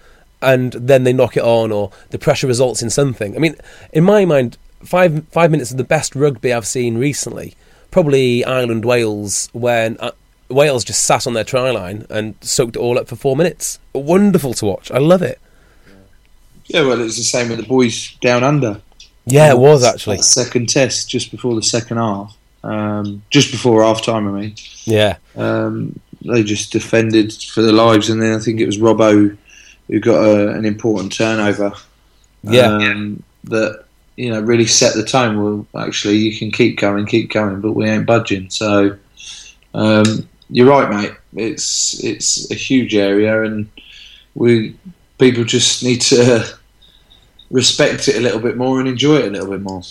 [0.42, 3.36] and then they knock it on, or the pressure results in something.
[3.36, 3.56] I mean,
[3.92, 7.56] in my mind, five five minutes is the best rugby I've seen recently.
[7.92, 10.12] Probably Ireland Wales when uh,
[10.50, 13.80] Wales just sat on their try line and soaked it all up for four minutes.
[13.94, 14.92] Wonderful to watch.
[14.92, 15.40] I love it.
[16.66, 18.82] Yeah, well, it was the same with the boys down under.
[19.26, 24.02] Yeah, it was actually second test just before the second half, um, just before half
[24.02, 24.28] time.
[24.28, 28.66] I mean, yeah, um, they just defended for their lives, and then I think it
[28.66, 29.36] was Robbo
[29.88, 31.74] who got a, an important turnover.
[32.44, 35.42] Yeah, um, that you know, really set the tone.
[35.72, 38.50] Well, actually, you can keep going, keep going, but we ain't budging.
[38.50, 38.98] So
[39.74, 41.14] um, you're right, mate.
[41.36, 43.70] It's it's a huge area, and
[44.36, 44.76] we
[45.18, 46.46] people just need to
[47.52, 49.82] respect it a little bit more and enjoy it a little bit more.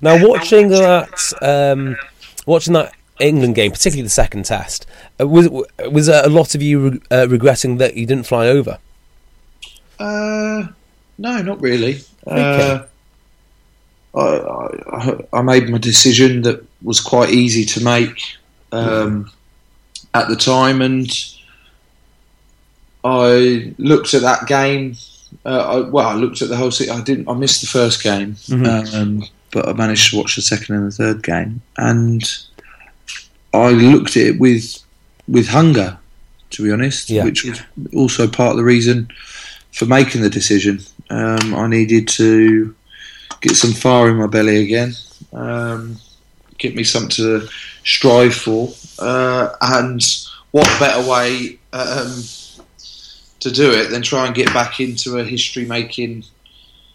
[0.00, 1.96] Now, watching that, um,
[2.46, 4.86] watching that England game, particularly the second test,
[5.20, 5.48] uh, was
[5.90, 8.78] was uh, a lot of you uh, regretting that you didn't fly over?
[10.00, 10.66] Uh,
[11.18, 12.00] no, not really.
[12.26, 12.82] Okay.
[14.14, 18.20] Uh, I, I, I made my decision that was quite easy to make
[18.72, 19.30] um,
[20.14, 21.08] at the time, and
[23.04, 24.96] I looked at that game.
[25.44, 25.48] Uh,
[25.84, 26.70] I, well, I looked at the whole.
[26.70, 27.28] se- I didn't.
[27.28, 28.36] I missed the first game,
[28.94, 32.22] um, but I managed to watch the second and the third game, and
[33.54, 34.82] I looked at it with
[35.28, 35.98] with hunger,
[36.50, 37.24] to be honest, Yeah.
[37.24, 37.60] which was
[37.94, 39.08] also part of the reason
[39.72, 40.80] for making the decision.
[41.10, 42.74] Um, I needed to
[43.40, 44.94] get some fire in my belly again,
[45.32, 45.96] um,
[46.58, 47.48] get me something to
[47.84, 50.02] strive for, uh, and
[50.50, 52.22] what better way um,
[53.40, 56.24] to do it than try and get back into a history-making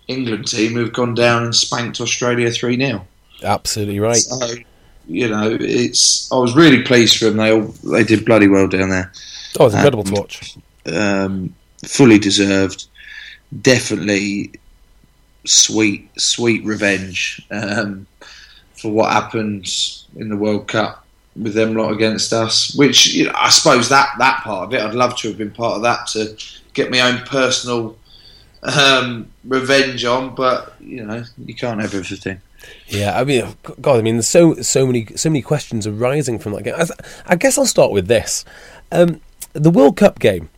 [0.07, 3.05] England team who've gone down and spanked Australia three 0
[3.43, 4.15] Absolutely right.
[4.17, 4.47] So
[5.07, 7.37] you know, it's I was really pleased for them.
[7.37, 9.11] They all they did bloody well down there
[9.59, 10.57] Oh, it's incredible to watch.
[10.87, 11.55] um,
[11.87, 12.87] fully deserved.
[13.61, 14.53] Definitely
[15.45, 18.07] sweet, sweet revenge um,
[18.73, 19.67] for what happened
[20.15, 22.75] in the World Cup with them lot against us.
[22.75, 25.51] Which you know, I suppose that that part of it, I'd love to have been
[25.51, 26.35] part of that to
[26.73, 27.97] get my own personal
[28.63, 30.35] um, revenge on.
[30.35, 32.41] But you know, you can't have everything.
[32.87, 36.53] Yeah, I mean, God, I mean, there's so so many so many questions arising from
[36.53, 36.75] that game.
[36.77, 36.85] I,
[37.27, 38.45] I guess I'll start with this:
[38.91, 39.21] um,
[39.53, 40.49] the World Cup game.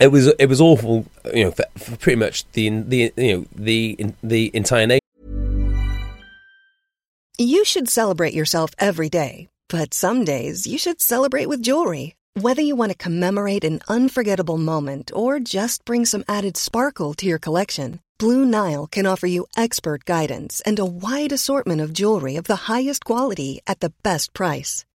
[0.00, 3.46] It was it was awful, you know, for, for pretty much the the you know
[3.54, 5.00] the the entire nation.
[7.38, 12.14] You should celebrate yourself every day, but some days you should celebrate with jewelry.
[12.40, 17.26] Whether you want to commemorate an unforgettable moment or just bring some added sparkle to
[17.26, 22.34] your collection, Blue Nile can offer you expert guidance and a wide assortment of jewelry
[22.34, 24.84] of the highest quality at the best price.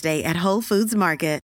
[0.00, 1.43] Day at Whole Foods Market.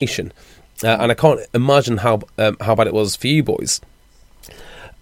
[0.00, 0.32] Nation,
[0.82, 3.80] uh, and I can't imagine how um, how bad it was for you boys.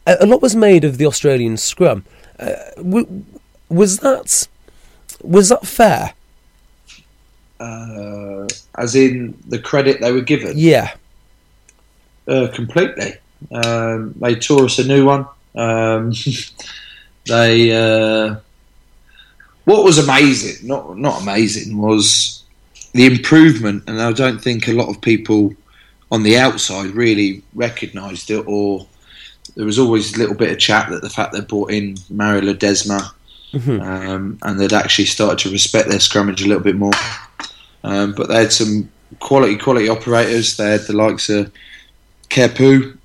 [0.07, 2.05] A, a lot was made of the Australian scrum.
[2.39, 3.25] Uh, w-
[3.69, 4.49] was that
[5.23, 6.15] was that fair?
[7.61, 10.53] Uh, as in the credit they were given.
[10.57, 10.93] Yeah,
[12.27, 13.15] Uh, completely.
[13.53, 15.27] Um, they tore us a new one.
[15.55, 16.13] Um,
[17.27, 17.73] they.
[17.73, 18.37] Uh,
[19.65, 22.38] what was amazing, not not amazing, was
[22.93, 25.55] the improvement, and I don't think a lot of people
[26.11, 28.45] on the outside really recognised it.
[28.47, 28.87] Or
[29.57, 32.53] there was always a little bit of chat that the fact they brought in Mario
[32.53, 33.13] Ledesma
[33.81, 36.93] um, and they'd actually started to respect their scrummage a little bit more.
[37.85, 40.57] Um, but they had some quality, quality operators.
[40.57, 41.51] They had the likes of
[42.29, 42.97] Kepu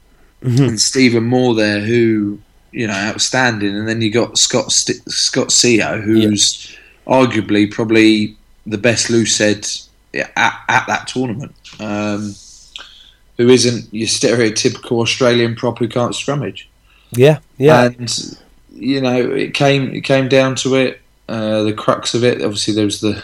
[0.41, 2.39] and Stephen Moore there, who
[2.73, 3.75] you know, outstanding.
[3.75, 5.51] And then you got Scott St- Scott
[6.01, 6.75] who's
[7.07, 9.67] arguably probably the best loose head
[10.13, 11.55] at, at that tournament.
[11.79, 12.35] Um,
[13.37, 16.65] who isn't your stereotypical Australian prop who can't scrummage?
[17.11, 17.85] Yeah, yeah.
[17.85, 18.39] And
[18.73, 21.01] you know, it came it came down to it.
[21.27, 23.23] Uh, the crux of it, obviously, there was the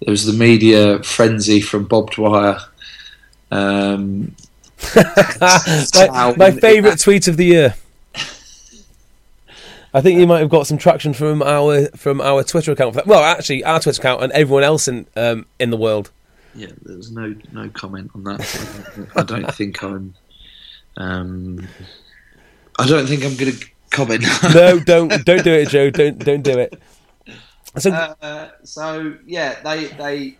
[0.00, 2.58] there was the media frenzy from Bob Dwyer.
[3.50, 4.34] Um,
[4.96, 7.74] my, my favourite tweet of the year.
[9.92, 13.06] I think you might have got some traction from our from our Twitter account.
[13.06, 16.10] Well, actually, our Twitter account and everyone else in um, in the world.
[16.54, 19.08] Yeah, there's no no comment on that.
[19.16, 20.14] I don't think I'm.
[20.96, 21.68] Um,
[22.78, 24.24] I don't think I'm going to comment.
[24.54, 25.90] no, don't don't do it, Joe.
[25.90, 26.80] Don't don't do it.
[27.78, 30.36] So, uh, so yeah, they they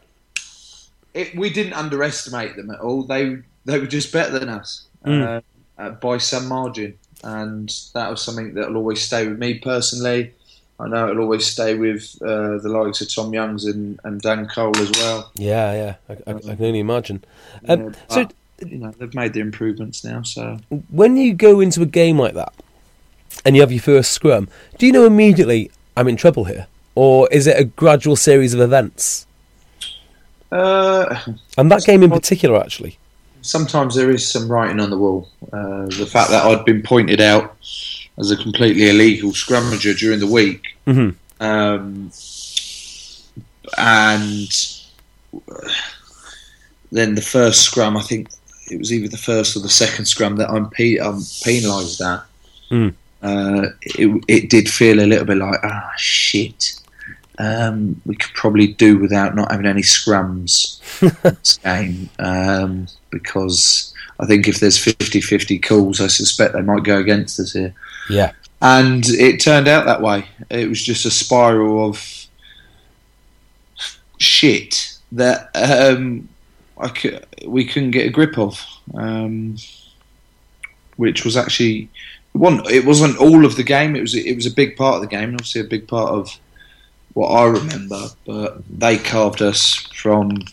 [1.15, 3.03] it, we didn't underestimate them at all.
[3.03, 5.43] They they were just better than us mm.
[5.79, 10.33] uh, by some margin, and that was something that will always stay with me personally.
[10.79, 14.47] I know it'll always stay with uh, the likes of Tom Youngs and, and Dan
[14.47, 15.31] Cole as well.
[15.35, 17.23] Yeah, yeah, I, I, I can only imagine.
[17.69, 18.29] Um, yeah, so
[18.65, 20.23] you know they've made the improvements now.
[20.23, 20.59] So
[20.89, 22.55] when you go into a game like that
[23.45, 24.49] and you have your first scrum,
[24.79, 28.61] do you know immediately I'm in trouble here, or is it a gradual series of
[28.61, 29.27] events?
[30.51, 31.21] Uh,
[31.59, 32.99] and that game in particular, actually.
[33.43, 35.29] Sometimes there is some writing on the wall.
[35.53, 37.57] Uh, the fact that I'd been pointed out
[38.19, 41.11] as a completely illegal scrummager during the week, mm-hmm.
[41.43, 42.11] um,
[43.79, 44.49] and
[46.93, 48.29] then the first scrum, I think
[48.71, 52.25] it was either the first or the second scrum that I'm, pe- I'm penalised at.
[52.71, 52.95] Mm.
[53.23, 56.80] Uh, it, it did feel a little bit like, ah, shit
[57.41, 60.79] um, we could probably do without not having any scrums
[61.23, 66.99] this game um, because I think if there's 50-50 calls, I suspect they might go
[66.99, 67.75] against us here.
[68.11, 70.27] Yeah, and it turned out that way.
[70.51, 72.27] It was just a spiral of
[74.19, 76.29] shit that um,
[76.77, 78.63] I could, we couldn't get a grip of,
[78.93, 79.57] um,
[80.97, 81.89] which was actually
[82.33, 82.61] one.
[82.71, 83.97] It wasn't all of the game.
[83.97, 86.11] It was it was a big part of the game, and obviously a big part
[86.11, 86.39] of
[87.15, 90.45] what I remember, but they carved us from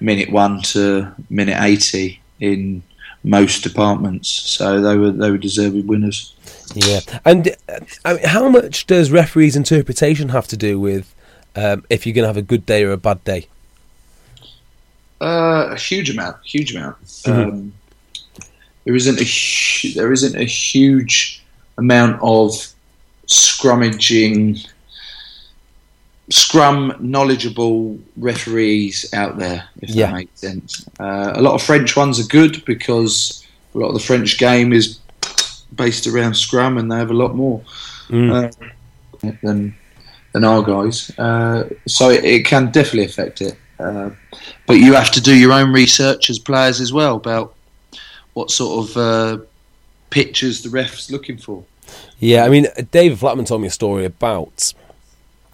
[0.00, 2.82] minute one to minute eighty in
[3.22, 4.28] most departments.
[4.28, 6.34] So they were they were deserving winners.
[6.74, 11.14] Yeah, and uh, I mean, how much does referees' interpretation have to do with
[11.56, 13.46] um, if you're going to have a good day or a bad day?
[15.20, 17.02] Uh, a huge amount, huge amount.
[17.04, 17.48] Mm-hmm.
[17.48, 17.72] Um,
[18.84, 21.42] there isn't a there isn't a huge
[21.78, 22.52] amount of
[23.26, 24.68] scrummaging
[26.30, 30.06] scrum knowledgeable referees out there, if yeah.
[30.06, 30.88] that makes sense.
[30.98, 34.72] Uh, a lot of French ones are good because a lot of the French game
[34.72, 34.98] is
[35.74, 37.60] based around scrum, and they have a lot more
[38.08, 38.30] mm.
[38.32, 39.74] uh, than
[40.32, 41.16] than our guys.
[41.18, 43.56] Uh, so it, it, can definitely affect it.
[43.78, 44.10] Uh,
[44.66, 47.54] but you have to do your own research as players as well about
[48.32, 49.42] what sort of uh,
[50.10, 51.64] pictures the ref's looking for.
[52.18, 54.72] Yeah, I mean, David Flatman told me a story about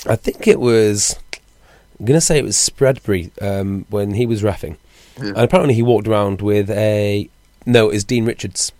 [0.06, 1.18] I think it was.
[1.98, 4.76] I'm going to say it was Spreadbury um, when he was refing.
[5.18, 5.28] Yeah.
[5.28, 7.28] And apparently he walked around with a.
[7.66, 8.72] No, it's Dean Richards.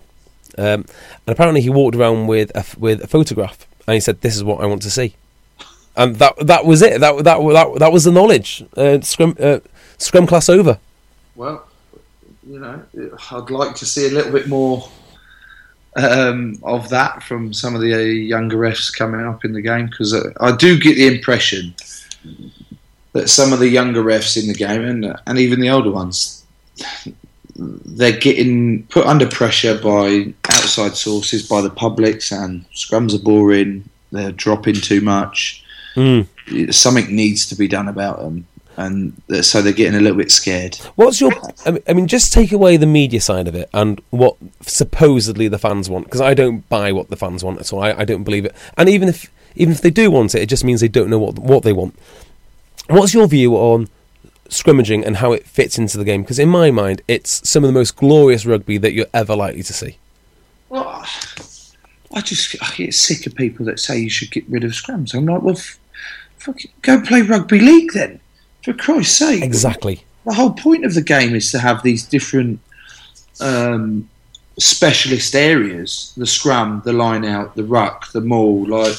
[0.58, 0.84] Um,
[1.26, 4.44] and apparently he walked around with a, with a photograph and he said, This is
[4.44, 5.14] what I want to see.
[5.96, 7.00] And that that was it.
[7.00, 8.64] That that that, that was the knowledge.
[8.76, 9.58] Uh, scrum uh,
[9.98, 10.78] scrum class over.
[11.34, 11.66] Well,
[12.46, 12.82] you know,
[13.30, 14.88] I'd like to see a little bit more
[15.96, 19.86] um, of that from some of the uh, younger refs coming up in the game
[19.86, 21.74] because uh, I do get the impression
[23.12, 26.44] that some of the younger refs in the game and and even the older ones
[27.56, 33.84] they're getting put under pressure by outside sources by the publics and scrums are boring
[34.12, 35.64] they're dropping too much
[35.94, 36.26] mm.
[36.72, 38.46] something needs to be done about them
[38.80, 40.76] and so they're getting a little bit scared.
[40.96, 41.32] What's your?
[41.86, 45.90] I mean, just take away the media side of it and what supposedly the fans
[45.90, 47.82] want, because I don't buy what the fans want at all.
[47.82, 48.54] I, I, don't believe it.
[48.78, 51.18] And even if even if they do want it, it just means they don't know
[51.18, 51.94] what what they want.
[52.88, 53.88] What's your view on
[54.48, 56.22] scrummaging and how it fits into the game?
[56.22, 59.62] Because in my mind, it's some of the most glorious rugby that you're ever likely
[59.62, 59.98] to see.
[60.70, 61.04] Well,
[62.14, 65.14] I just I get sick of people that say you should get rid of scrums.
[65.14, 65.78] I'm like, well, f-
[66.80, 68.20] go play rugby league then.
[68.62, 69.42] For Christ's sake.
[69.42, 70.04] Exactly.
[70.26, 72.60] The whole point of the game is to have these different
[73.40, 74.08] um,
[74.58, 78.66] specialist areas the scrum, the line out, the ruck, the maul.
[78.66, 78.96] Like,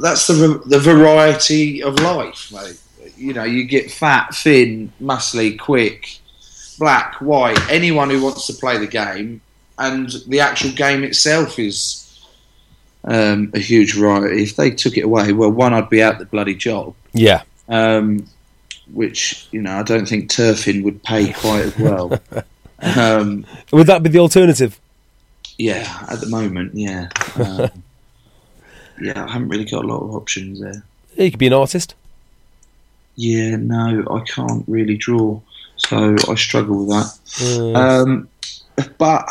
[0.00, 2.80] that's the, the variety of life, mate.
[3.16, 6.20] You know, you get fat, thin, muscly, quick,
[6.78, 9.40] black, white, anyone who wants to play the game,
[9.78, 12.24] and the actual game itself is
[13.04, 14.42] um, a huge variety.
[14.42, 16.94] If they took it away, well, one, I'd be out the bloody job.
[17.12, 17.42] Yeah.
[17.68, 18.28] Um,
[18.92, 22.20] which you know, I don't think turfing would pay quite as well.
[22.96, 24.80] um, Would that be the alternative?
[25.58, 27.08] yeah, at the moment, yeah.
[27.36, 27.82] Um,
[29.00, 30.82] yeah, I haven't really got a lot of options there.
[31.16, 31.94] You could be an artist.
[33.16, 35.40] Yeah, no, I can't really draw,
[35.76, 37.72] so I struggle with that.
[37.74, 38.28] Uh, Um,
[38.98, 39.26] but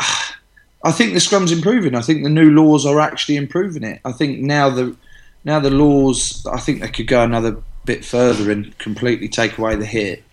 [0.83, 1.93] I think the scrum's improving.
[1.95, 4.01] I think the new laws are actually improving it.
[4.03, 4.95] I think now the
[5.43, 9.75] now the laws, I think they could go another bit further and completely take away
[9.75, 10.23] the hit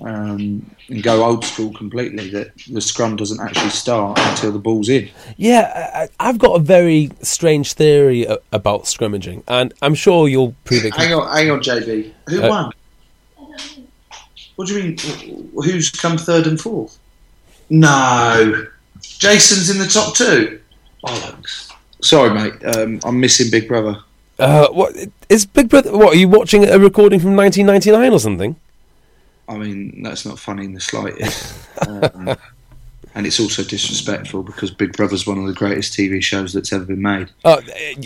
[0.00, 2.30] um, and go old school completely.
[2.30, 5.08] That the scrum doesn't actually start until the ball's in.
[5.36, 10.28] yeah, I, I- I've got a very strange theory a- about scrummaging, and I'm sure
[10.28, 10.94] you'll prove it.
[10.94, 12.12] Hang on, hang on, JB.
[12.28, 12.72] Who Uh, won?
[14.56, 15.50] What do you mean?
[15.54, 16.98] Who's come third and fourth?
[17.70, 18.66] No,
[19.02, 20.60] Jason's in the top two.
[21.04, 21.72] Bollocks.
[22.02, 22.54] Sorry, mate.
[22.76, 23.98] Um, I'm missing Big Brother.
[24.38, 24.94] Uh, what
[25.28, 25.96] is Big Brother?
[25.96, 28.56] What are you watching a recording from 1999 or something?
[29.48, 31.56] I mean, that's not funny in the slightest.
[31.86, 32.36] um,
[33.14, 36.84] and it's also disrespectful because Big Brother's one of the greatest TV shows that's ever
[36.84, 37.30] been made.
[37.44, 37.62] Uh,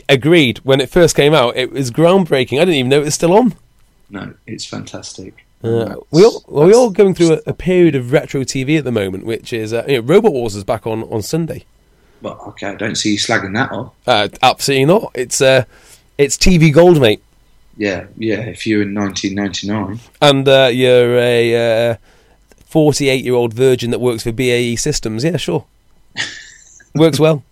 [0.08, 0.58] agreed.
[0.58, 2.58] When it first came out, it was groundbreaking.
[2.60, 3.54] I didn't even know it was still on.
[4.08, 5.44] No, it's fantastic.
[5.64, 8.84] Uh, we all well, we're all going through a, a period of retro TV at
[8.84, 11.64] the moment, which is uh, you know, Robot Wars is back on on Sunday.
[12.20, 13.92] Well, okay, I don't see you slagging that off.
[14.06, 15.10] Uh, absolutely not.
[15.14, 15.64] It's uh,
[16.18, 17.22] it's TV gold, mate.
[17.76, 18.40] Yeah, yeah.
[18.40, 21.98] If you're in 1999, And uh, you're a
[22.66, 25.24] 48 year old virgin that works for BAE Systems.
[25.24, 25.64] Yeah, sure.
[26.94, 27.42] Works well.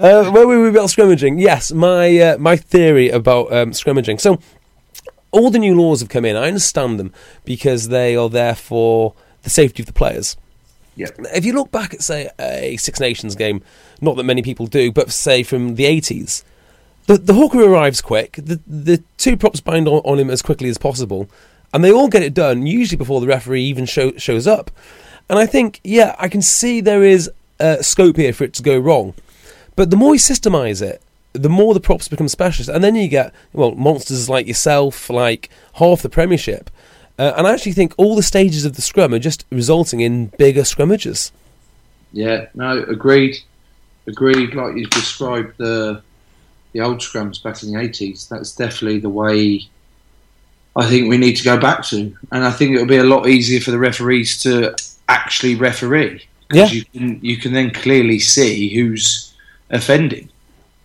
[0.00, 1.40] Uh, where were we about scrummaging?
[1.40, 4.20] Yes, my uh, my theory about um, scrummaging.
[4.20, 4.38] So,
[5.32, 6.36] all the new laws have come in.
[6.36, 7.12] I understand them
[7.44, 10.36] because they are there for the safety of the players.
[10.96, 13.62] yeah, If you look back at, say, a Six Nations game,
[14.00, 16.44] not that many people do, but say from the 80s,
[17.08, 20.68] the, the hooker arrives quick, the, the two props bind on, on him as quickly
[20.68, 21.28] as possible,
[21.72, 24.70] and they all get it done, usually before the referee even show, shows up.
[25.30, 27.30] And I think, yeah, I can see there is
[27.60, 29.14] uh, scope here for it to go wrong.
[29.74, 31.00] But the more you systemize it,
[31.32, 32.68] the more the props become specialist.
[32.68, 36.70] And then you get, well, monsters like yourself, like half the Premiership.
[37.18, 40.26] Uh, and I actually think all the stages of the scrum are just resulting in
[40.38, 41.30] bigger scrummages.
[42.12, 42.46] yeah.
[42.54, 43.36] No, agreed,
[44.06, 44.54] agreed.
[44.54, 46.02] Like you described the
[46.78, 48.28] the old scrums back in the 80s.
[48.28, 49.62] That's definitely the way.
[50.76, 53.26] I think we need to go back to, and I think it'll be a lot
[53.28, 54.76] easier for the referees to
[55.08, 56.24] actually referee.
[56.52, 56.66] Yeah.
[56.68, 59.34] you can you can then clearly see who's
[59.70, 60.28] offending.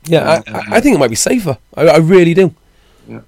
[0.05, 1.57] Yeah, I, I- I think it might be safer.
[1.77, 2.53] I, I really do.
[3.07, 3.21] Yeah.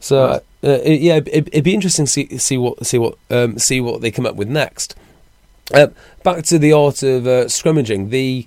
[0.00, 3.58] So uh, it, yeah, it, it'd be interesting to see see what see what um,
[3.58, 4.94] see what they come up with next.
[5.74, 5.88] Uh,
[6.22, 8.10] back to the art of uh, scrummaging.
[8.10, 8.46] The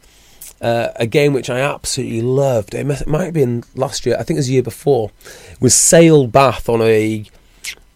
[0.62, 2.74] uh, a game which I absolutely loved.
[2.74, 4.16] It, must, it might have been last year.
[4.20, 5.12] I think it was the year before.
[5.60, 7.26] Was Sale Bath on a.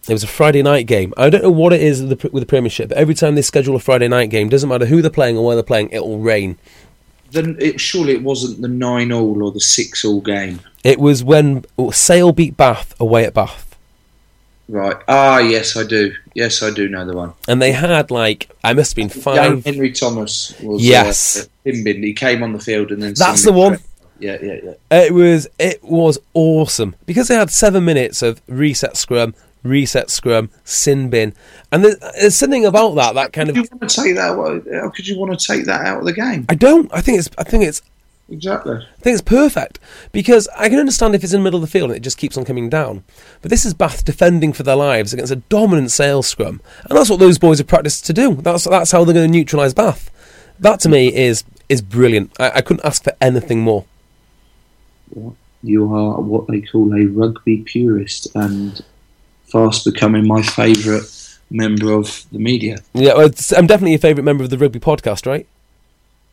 [0.06, 1.14] It was a Friday night game.
[1.16, 3.42] I don't know what it is with the, with the Premiership, but every time they
[3.42, 6.00] schedule a Friday night game, doesn't matter who they're playing or where they're playing, it
[6.00, 6.58] will rain.
[7.30, 11.24] Then it surely it wasn't the nine all or the six all game, It was
[11.24, 13.74] when Sale beat Bath away at Bath.
[14.68, 14.96] right?
[15.08, 16.12] Ah, yes, I do.
[16.34, 17.32] Yes, I do know the one.
[17.48, 19.64] and they had like I must have been five.
[19.64, 21.36] Henry Thomas was Yes.
[21.36, 22.02] uh, Pimbin.
[22.02, 23.78] He came on the field and then That's the one.
[24.18, 25.00] Yeah, yeah, yeah.
[25.02, 30.50] It was it was awesome because they had seven minutes of reset scrum, reset scrum,
[30.64, 31.34] sin bin,
[31.72, 34.70] and there's, there's something about that that kind of you want to take that?
[34.80, 36.46] How could you want to take that out of the game?
[36.48, 36.90] I don't.
[36.94, 37.82] I think it's I think it's
[38.28, 38.76] Exactly.
[38.76, 39.78] I think it's perfect
[40.12, 42.16] because I can understand if it's in the middle of the field and it just
[42.16, 43.04] keeps on coming down.
[43.42, 47.10] But this is Bath defending for their lives against a dominant Sale's scrum, and that's
[47.10, 48.34] what those boys have practiced to do.
[48.36, 50.10] That's that's how they're going to neutralise Bath.
[50.58, 52.32] That to me is is brilliant.
[52.40, 53.84] I, I couldn't ask for anything more.
[55.62, 58.82] You are what they call a rugby purist and
[59.44, 61.04] fast becoming my favourite
[61.50, 62.78] member of the media.
[62.94, 65.46] Yeah, well, I'm definitely your favourite member of the rugby podcast, right?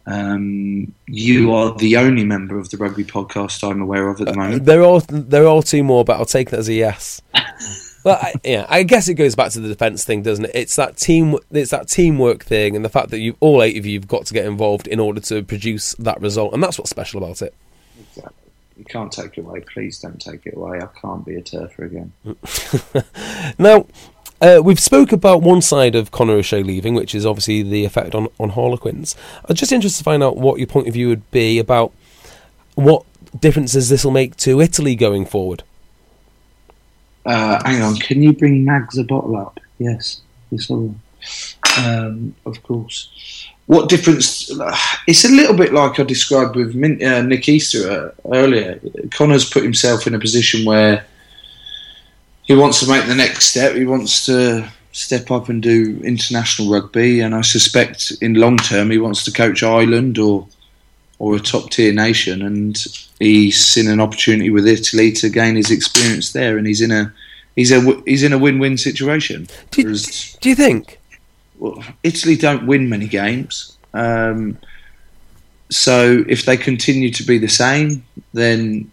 [0.05, 4.35] Um, you are the only member of the rugby podcast I'm aware of at the
[4.35, 4.65] moment.
[4.65, 7.21] There are there are two more, but I'll take that as a yes.
[8.03, 10.51] well, I, yeah, I guess it goes back to the defence thing, doesn't it?
[10.53, 13.85] It's that team, it's that teamwork thing, and the fact that you all eight of
[13.85, 16.89] you have got to get involved in order to produce that result, and that's what's
[16.89, 17.53] special about it.
[18.81, 19.59] You can't take it away.
[19.59, 20.79] Please don't take it away.
[20.81, 22.13] I can't be a turfer again.
[23.59, 23.85] Now,
[24.41, 28.15] uh, we've spoke about one side of Conor O'Shea leaving, which is obviously the effect
[28.15, 29.15] on, on Harlequins.
[29.47, 31.93] I'm just interested to find out what your point of view would be about
[32.75, 33.05] what
[33.39, 35.63] differences this will make to Italy going forward.
[37.25, 37.95] Uh, hang on.
[37.97, 39.59] Can you bring Mags a bottle up?
[39.77, 40.21] Yes.
[41.77, 43.47] Um, of course.
[43.67, 44.51] What difference?
[45.07, 48.81] It's a little bit like I described with Min, uh, Nick Easter uh, earlier.
[49.11, 51.05] Conor's put himself in a position where
[52.51, 53.75] he wants to make the next step.
[53.75, 58.89] He wants to step up and do international rugby, and I suspect in long term
[58.91, 60.47] he wants to coach Ireland or
[61.17, 62.75] or a top tier nation, and
[63.19, 67.13] he's seen an opportunity with Italy to gain his experience there, and he's in a
[67.55, 69.47] he's a he's in a win win situation.
[69.71, 69.95] Do, you-
[70.41, 70.99] do you think?
[71.57, 73.77] well, Italy don't win many games.
[73.93, 74.57] Um,
[75.69, 78.91] so if they continue to be the same, then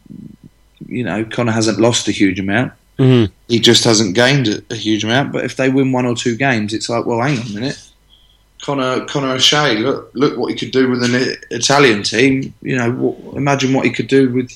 [0.87, 2.73] you know Conor hasn't lost a huge amount.
[2.99, 3.33] Mm-hmm.
[3.47, 5.33] He just hasn't gained a, a huge amount.
[5.33, 7.91] But if they win one or two games, it's like, well, hang on a minute.
[8.63, 12.53] Conor Conor O'Shea, look look what he could do with an Italian team.
[12.61, 14.51] You know, what, imagine what he could do with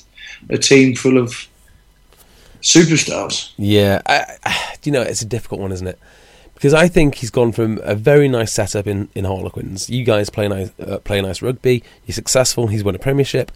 [0.49, 1.47] a team full of
[2.61, 3.51] superstars.
[3.57, 5.99] Yeah, I, I, you know, it's a difficult one, isn't it?
[6.53, 9.89] Because I think he's gone from a very nice setup in, in Harlequins.
[9.89, 11.83] You guys play nice, uh, play nice rugby.
[12.05, 12.67] You're successful.
[12.67, 13.51] He's won a premiership.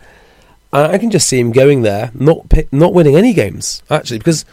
[0.71, 4.19] I I can just see him going there, not not winning any games actually.
[4.19, 4.45] Because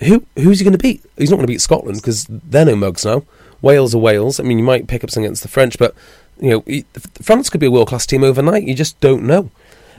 [0.00, 1.04] who who's he going to beat?
[1.16, 3.22] He's not going to beat Scotland because they're no mugs now.
[3.62, 4.40] Wales are Wales.
[4.40, 5.94] I mean, you might pick up something against the French, but
[6.40, 6.82] you know,
[7.20, 8.64] France could be a world class team overnight.
[8.64, 9.50] You just don't know.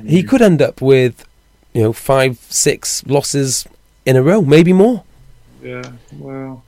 [0.05, 1.25] He could end up with
[1.73, 3.67] you know five, six losses
[4.05, 5.03] in a row, maybe more.
[5.61, 6.63] Yeah, well,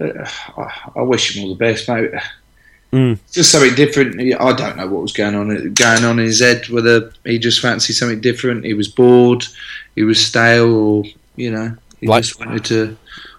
[0.00, 2.10] uh, I, I wish him all the best, mate.
[2.92, 3.18] Mm.
[3.30, 4.20] Just something different.
[4.20, 6.68] I don't know what was going on going on in his head.
[6.68, 9.44] Whether he just fancied something different, he was bored,
[9.94, 11.04] he was stale, or
[11.36, 12.96] you know, he Like- just wanted to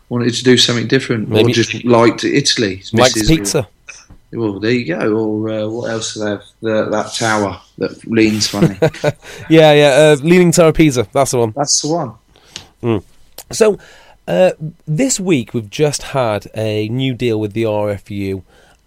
[0.10, 2.82] wanted to do something different, Maybe- or just liked Italy.
[2.94, 3.68] Likes pizza.
[4.32, 5.14] Well, there you go.
[5.16, 6.44] Or uh, what else do they have?
[6.62, 8.78] The, that tower that leans funny.
[9.50, 9.90] Yeah, yeah.
[9.90, 11.08] Uh, Leaning Tower Pizza.
[11.14, 11.54] That's the one.
[11.56, 11.88] That's the
[12.82, 13.02] one.
[13.52, 13.78] So,
[14.28, 14.52] uh,
[14.86, 18.44] this week we've just had a new deal with the RFU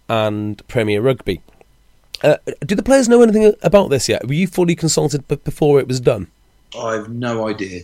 [0.07, 1.41] and Premier Rugby.
[2.23, 4.27] Uh, do the players know anything about this yet?
[4.27, 6.27] Were you fully consulted before it was done?
[6.77, 7.81] I've no idea.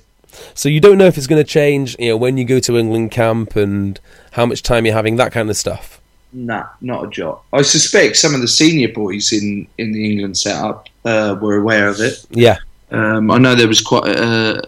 [0.54, 2.78] So you don't know if it's going to change, you know, when you go to
[2.78, 4.00] England camp and
[4.32, 6.02] how much time you're having, that kind of stuff.
[6.34, 7.44] Nah, not a jot.
[7.54, 11.88] I suspect some of the senior boys in, in the England setup uh, were aware
[11.88, 12.26] of it.
[12.30, 12.58] Yeah.
[12.92, 14.62] Um, I know there was quite a,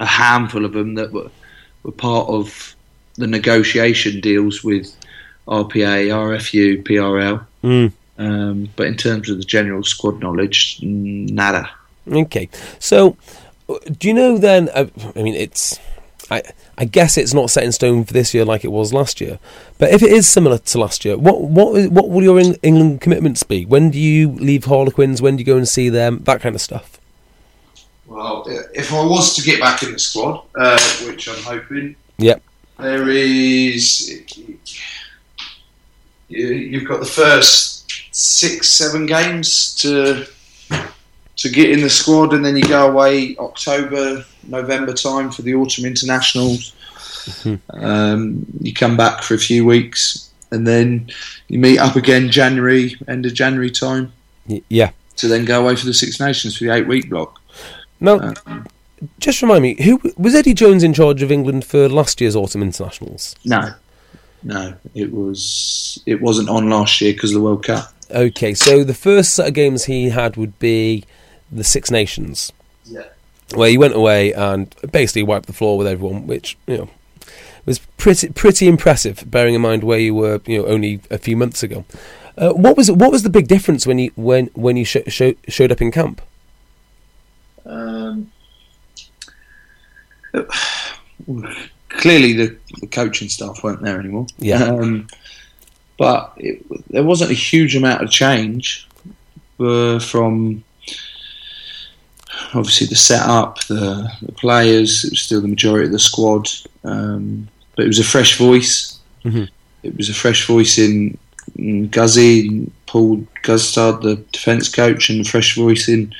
[0.00, 1.30] a handful of them that were,
[1.82, 2.74] were part of
[3.16, 4.94] the negotiation deals with
[5.46, 7.46] RPA, RFU, PRL.
[7.62, 7.92] Mm.
[8.16, 11.70] Um, but in terms of the general squad knowledge, nada.
[12.10, 12.48] Okay.
[12.78, 13.16] So,
[13.66, 14.68] do you know then?
[14.74, 14.86] Uh,
[15.16, 15.78] I mean, it's.
[16.30, 16.42] I
[16.78, 19.38] I guess it's not set in stone for this year like it was last year.
[19.78, 23.42] But if it is similar to last year, what what what will your England commitments
[23.42, 23.66] be?
[23.66, 25.20] When do you leave Harlequins?
[25.20, 26.20] When do you go and see them?
[26.24, 26.98] That kind of stuff.
[28.06, 28.44] Well,
[28.74, 32.42] if I was to get back in the squad, uh, which I'm hoping, Yep.
[32.78, 34.10] there is.
[36.28, 40.26] You've got the first six, seven games to
[41.36, 45.54] to get in the squad, and then you go away October, November time for the
[45.54, 46.74] autumn internationals.
[47.70, 51.10] Um, you come back for a few weeks, and then
[51.48, 54.12] you meet up again January, end of January time,
[54.68, 54.90] yeah.
[55.16, 57.40] to then go away for the Six Nations for the eight week block.
[58.00, 58.34] Now,
[59.18, 62.62] just remind me, who was Eddie Jones in charge of England for last year's autumn
[62.62, 63.34] internationals?
[63.44, 63.72] No,
[64.42, 67.92] no, it was it wasn't on last year because of the World Cup.
[68.10, 71.04] Okay, so the first set of games he had would be
[71.50, 72.52] the Six Nations.
[72.84, 73.04] Yeah.
[73.54, 76.88] where he went away and basically wiped the floor with everyone, which you know
[77.66, 81.36] was pretty pretty impressive, bearing in mind where you were, you know, only a few
[81.36, 81.84] months ago.
[82.36, 85.32] Uh, what was what was the big difference when you when when you sh- show,
[85.48, 86.20] showed up in camp?
[87.64, 88.30] Um,
[91.88, 94.26] clearly, the, the coaching staff weren't there anymore.
[94.38, 94.64] Yeah.
[94.64, 95.06] Um,
[95.96, 98.88] but it, there wasn't a huge amount of change
[99.60, 100.64] uh, from
[102.54, 105.04] obviously the setup, the, the players.
[105.04, 106.48] It was still the majority of the squad,
[106.84, 108.98] um, but it was a fresh voice.
[109.24, 109.48] Mhm.
[109.82, 111.18] It was a fresh voice in,
[111.56, 116.14] in Guzzy, Paul Gustard, the defence coach, and a fresh voice in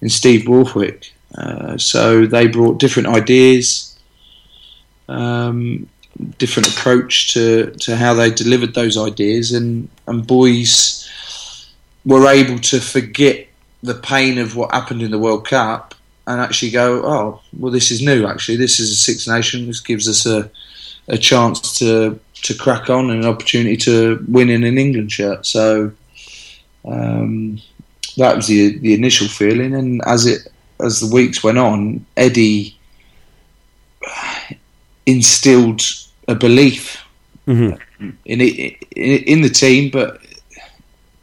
[0.00, 1.12] in Steve Borthwick.
[1.36, 3.98] Uh, so they brought different ideas,
[5.08, 5.88] um,
[6.38, 11.04] different approach to, to how they delivered those ideas, and, and boys
[12.04, 13.47] were able to forget
[13.82, 15.94] the pain of what happened in the World Cup
[16.26, 18.26] and actually go, oh, well, this is new.
[18.26, 19.66] Actually, this is a Six Nations.
[19.66, 20.50] This gives us a
[21.10, 25.46] a chance to to crack on and an opportunity to win in an England shirt.
[25.46, 25.90] So
[26.84, 27.60] um,
[28.18, 30.48] that was the the initial feeling, and as it
[30.80, 32.76] as the weeks went on, Eddie
[35.06, 35.82] instilled
[36.26, 37.04] a belief
[37.46, 37.78] Mhm.
[38.26, 38.76] in, in
[39.32, 40.20] in the team, but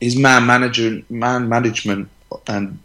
[0.02, 2.10] his man manager, man management,
[2.48, 2.80] and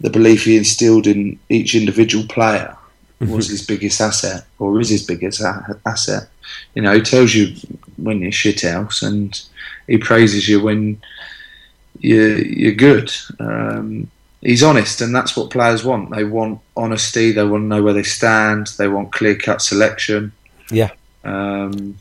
[0.00, 2.76] the belief he instilled in each individual player
[3.20, 6.28] was his biggest asset, or is his biggest a- asset.
[6.74, 7.54] You know, he tells you
[7.96, 9.40] when you're shit house, and
[9.86, 11.00] he praises you when
[12.00, 13.12] you're, you're good.
[13.38, 16.10] Um, he's honest, and that's what players want.
[16.10, 17.30] They want honesty.
[17.32, 18.68] They want to know where they stand.
[18.78, 20.32] They want clear cut selection.
[20.70, 20.90] Yeah.
[21.24, 21.96] Um,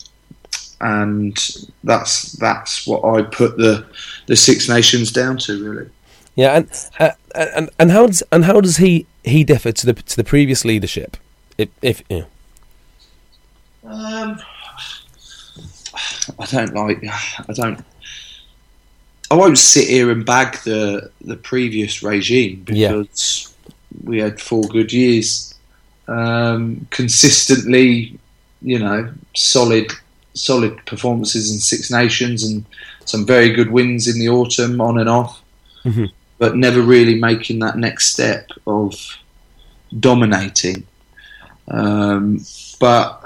[0.79, 1.37] and
[1.83, 3.85] that's that's what I put the
[4.25, 5.89] the Six Nations down to, really.
[6.35, 6.69] Yeah, and
[6.99, 10.23] uh, and and how does and how does he he differ to the to the
[10.23, 11.17] previous leadership?
[11.57, 12.23] If, if yeah.
[13.83, 14.39] Um,
[16.39, 17.03] I don't like.
[17.49, 17.83] I don't.
[19.29, 22.89] I won't sit here and bag the the previous regime Yeah.
[22.93, 23.53] because
[24.03, 25.53] we had four good years,
[26.07, 28.17] um, consistently,
[28.61, 29.91] you know, solid
[30.33, 32.63] solid performances in Six Nations and
[33.05, 35.41] some very good wins in the autumn on and off,
[35.83, 36.09] Mhm.
[36.41, 38.95] But never really making that next step of
[39.99, 40.87] dominating.
[41.67, 42.43] Um,
[42.79, 43.23] but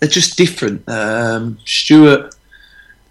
[0.00, 0.82] they're just different.
[0.88, 2.34] Um, Stuart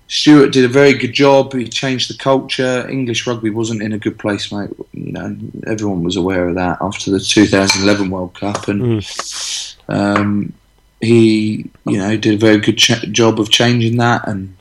[0.10, 1.54] Stuart did a very good job.
[1.54, 2.86] He changed the culture.
[2.90, 4.72] English rugby wasn't in a good place, mate.
[4.92, 8.84] You know, everyone was aware of that after the 2011 World Cup, and
[9.88, 10.52] um,
[11.00, 14.58] he, you know, did a very good ch- job of changing that and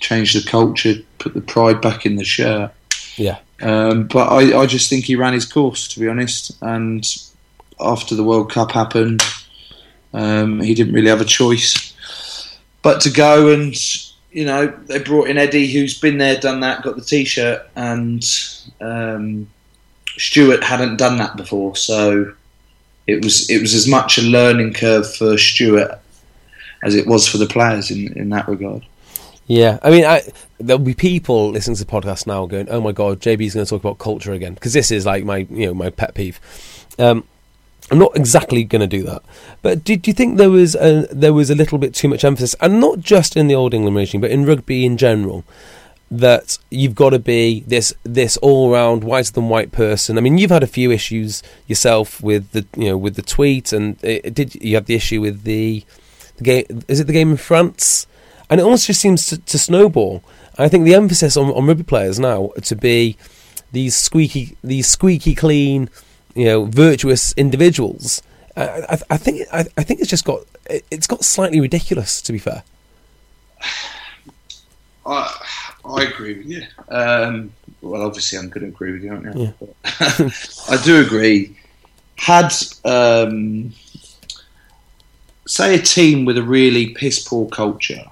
[0.00, 2.72] changed the culture, put the pride back in the shirt.
[3.16, 3.38] Yeah.
[3.62, 6.56] Um, but I, I just think he ran his course, to be honest.
[6.62, 7.06] And
[7.78, 9.22] after the World Cup happened,
[10.12, 11.90] um, he didn't really have a choice
[12.82, 13.74] but to go and
[14.30, 18.24] you know they brought in Eddie, who's been there, done that, got the T-shirt, and
[18.80, 19.48] um,
[20.16, 22.32] Stuart hadn't done that before, so
[23.06, 25.98] it was it was as much a learning curve for Stuart
[26.82, 28.86] as it was for the players in in that regard.
[29.50, 30.22] Yeah, I mean, I,
[30.58, 33.68] there'll be people listening to the podcast now going, "Oh my god, JB's going to
[33.68, 36.38] talk about culture again," because this is like my, you know, my pet peeve.
[37.00, 37.24] Um,
[37.90, 39.24] I'm not exactly going to do that,
[39.60, 42.54] but do you think there was a, there was a little bit too much emphasis,
[42.60, 45.42] and not just in the old England regime, but in rugby in general,
[46.12, 50.16] that you've got to be this this all round whiter than white person.
[50.16, 53.72] I mean, you've had a few issues yourself with the you know with the tweet,
[53.72, 55.84] and it, did you have the issue with the
[56.36, 56.84] the game?
[56.86, 58.06] Is it the game in France?
[58.50, 60.22] And it almost just seems to, to snowball.
[60.58, 63.16] And I think the emphasis on, on rugby players now to be
[63.72, 65.88] these squeaky, these squeaky clean,
[66.34, 68.22] you know, virtuous individuals.
[68.56, 72.20] I, I, I think I, I think it's just got it, it's got slightly ridiculous.
[72.22, 72.64] To be fair,
[75.06, 75.46] I
[75.84, 76.62] I agree with you.
[76.88, 79.54] Um, well, obviously, I'm going to agree with you, aren't you?
[80.68, 81.56] I do agree.
[82.16, 82.52] Had
[82.84, 83.72] um,
[85.46, 88.04] say a team with a really piss poor culture,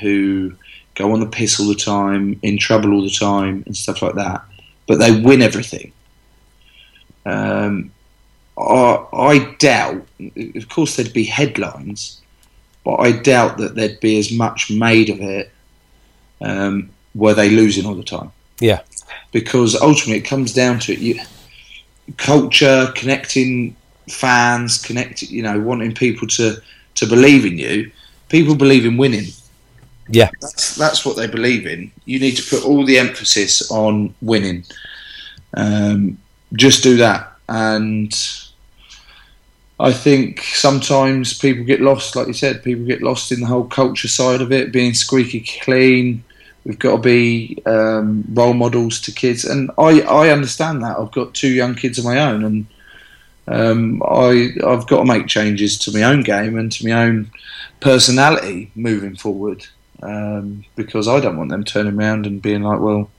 [0.00, 0.54] who
[0.94, 4.14] go on the piss all the time, in trouble all the time, and stuff like
[4.14, 4.42] that,
[4.86, 5.92] but they win everything.
[7.24, 7.90] Um,
[8.58, 10.06] I, I doubt.
[10.54, 12.22] Of course, there'd be headlines,
[12.84, 15.52] but I doubt that there'd be as much made of it
[16.40, 18.32] um, were they losing all the time.
[18.60, 18.80] yeah,
[19.32, 20.98] Because ultimately, it comes down to it.
[20.98, 21.20] You,
[22.16, 23.76] culture, connecting
[24.08, 26.56] fans, connecting, you know, wanting people to
[26.94, 27.90] to believe in you.
[28.28, 29.26] People believe in winning.
[30.08, 31.90] Yeah, That's that's what they believe in.
[32.04, 34.64] You need to put all the emphasis on winning.
[35.54, 36.18] Um,
[36.54, 38.12] just do that, and
[39.78, 43.64] I think sometimes people get lost, like you said, people get lost in the whole
[43.64, 46.24] culture side of it, being squeaky clean.
[46.64, 50.98] We've got to be um, role models to kids, and I, I understand that.
[50.98, 52.66] I've got two young kids of my own, and
[53.48, 57.30] um, I I've got to make changes to my own game and to my own
[57.80, 59.66] personality moving forward,
[60.02, 63.10] um, because I don't want them turning around and being like, well,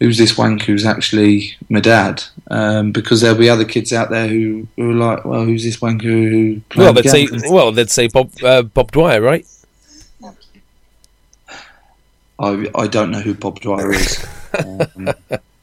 [0.00, 2.22] who's this wank who's actually my dad?
[2.50, 5.78] Um, because there'll be other kids out there who, who are like, well, who's this
[5.78, 6.60] wanker who?
[6.76, 9.46] well, they'd say well they'd say Bob uh, Bob Dwyer, right?
[12.38, 14.24] I I don't know who Bob Dwyer is,
[14.64, 15.10] um,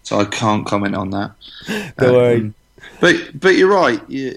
[0.03, 1.31] so I can't comment on that.
[1.97, 2.35] Don't worry.
[2.37, 2.55] Um,
[2.99, 4.01] But but you're right.
[4.09, 4.35] You,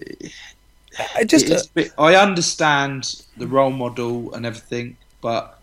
[1.17, 5.58] I just a bit- I understand the role model and everything, but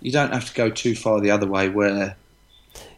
[0.00, 2.16] you don't have to go too far the other way where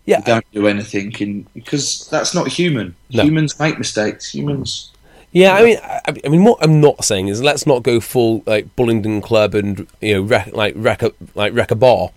[0.05, 2.95] yeah, you don't do anything in, because that's not human.
[3.11, 3.23] No.
[3.23, 4.35] Humans make mistakes.
[4.35, 4.91] Humans.
[5.33, 8.43] Yeah, I mean, I, I mean, what I'm not saying is let's not go full
[8.47, 12.11] like Bullingdon Club and you know wreck, like wreck a like wreck a bar,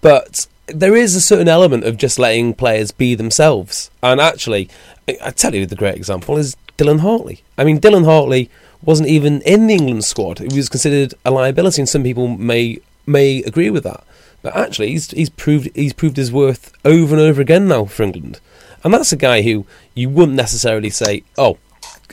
[0.00, 3.90] but there is a certain element of just letting players be themselves.
[4.02, 4.68] And actually,
[5.08, 7.42] I, I tell you, the great example is Dylan Hartley.
[7.58, 8.48] I mean, Dylan Hartley
[8.82, 10.38] wasn't even in the England squad.
[10.38, 14.04] He was considered a liability, and some people may may agree with that.
[14.42, 18.02] But actually, he's he's proved he's proved his worth over and over again now for
[18.02, 18.40] England,
[18.82, 21.58] and that's a guy who you wouldn't necessarily say, oh,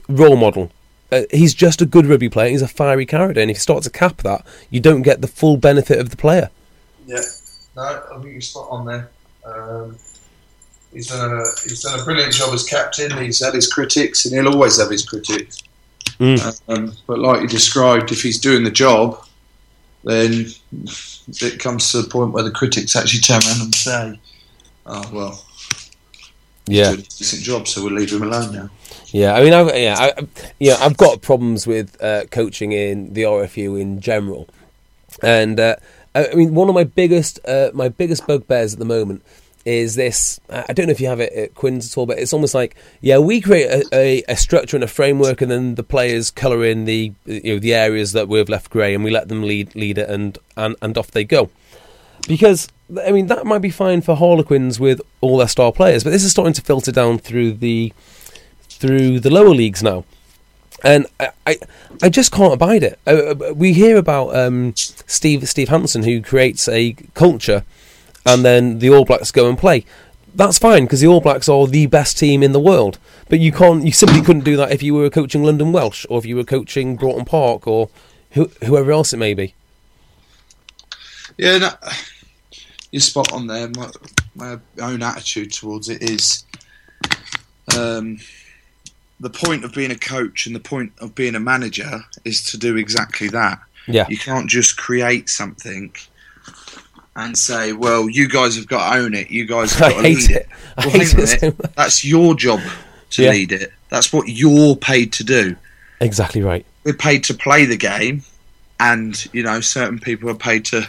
[0.08, 0.72] role model.
[1.12, 2.52] Uh, he's just a good rugby player.
[2.52, 5.28] He's a fiery character, and if you start to cap that, you don't get the
[5.28, 6.52] full benefit of the player.
[7.08, 7.22] Yeah,
[7.76, 9.10] no, I think you're spot on there.
[9.44, 9.98] Um,
[10.94, 13.18] he's done a he's done a brilliant job as captain.
[13.18, 15.64] He's had his critics, and he'll always have his critics.
[16.20, 16.62] Mm.
[16.68, 19.26] Um, but like you described, if he's doing the job,
[20.04, 20.46] then
[21.42, 24.20] it comes to the point where the critics actually turn around and say,
[24.86, 25.46] "Oh well,
[26.68, 28.70] Yeah, decent job, so we'll leave him alone now."
[29.12, 30.28] Yeah, I mean, I've, yeah, I,
[30.60, 34.48] yeah, I've got problems with uh, coaching in the RFU in general,
[35.24, 35.76] and uh,
[36.14, 39.24] I mean, one of my biggest, uh, my biggest bugbears at the moment
[39.70, 40.40] is this.
[40.50, 42.76] I don't know if you have it at Quins at all, but it's almost like,
[43.02, 46.66] yeah, we create a, a, a structure and a framework, and then the players colour
[46.66, 49.76] in the, you know, the areas that we've left grey, and we let them lead
[49.76, 51.50] lead it, and and, and off they go.
[52.28, 52.68] Because
[53.06, 56.24] I mean, that might be fine for Harlequins with all their star players, but this
[56.24, 57.94] is starting to filter down through the
[58.70, 60.06] through the lower leagues now,
[60.84, 61.58] and I I,
[62.02, 63.00] I just can't abide it.
[63.06, 67.64] Uh, uh, we hear about um, Steve Steve Hansen who creates a culture,
[68.26, 69.86] and then the All Blacks go and play.
[70.36, 73.00] That's fine because the All Blacks are the best team in the world,
[73.30, 73.86] but you can't.
[73.86, 76.44] You simply couldn't do that if you were coaching London Welsh or if you were
[76.44, 77.90] coaching Broughton Park or
[78.32, 79.54] who, whoever else it may be.
[81.38, 81.70] Yeah, no,
[82.92, 83.70] you're spot on there.
[83.70, 83.90] My,
[84.36, 86.44] my own attitude towards it is
[87.78, 88.20] um,
[89.20, 92.58] the point of being a coach and the point of being a manager is to
[92.58, 93.60] do exactly that.
[93.88, 95.94] Yeah, You can't just create something
[97.26, 99.30] and say, "Well, you guys have got to own it.
[99.30, 100.32] You guys have got to lead it.
[100.32, 100.48] it."
[100.78, 102.60] I Well, hate it so That's your job
[103.12, 103.32] to Yeah.
[103.32, 103.72] lead it.
[103.90, 105.56] That's what you're paid to do.
[106.02, 106.66] Exactly right.
[106.84, 108.24] We're paid to play the game,
[108.80, 110.88] and you know, certain people are paid to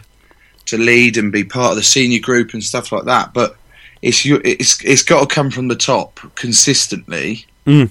[0.66, 3.33] to lead and be part of the senior group and stuff like that.
[3.35, 3.57] But
[4.03, 4.41] it's you.
[4.45, 7.45] It's it's got to come from the top consistently.
[7.66, 7.91] Mm.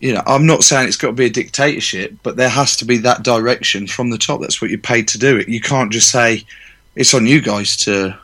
[0.00, 2.84] You know, I'm not saying it's got to be a dictatorship, but there has to
[2.84, 4.40] be that direction from the top.
[4.40, 5.36] That's what you're paid to do.
[5.36, 5.48] It.
[5.48, 6.44] You can't just say
[6.94, 8.16] it's on you guys to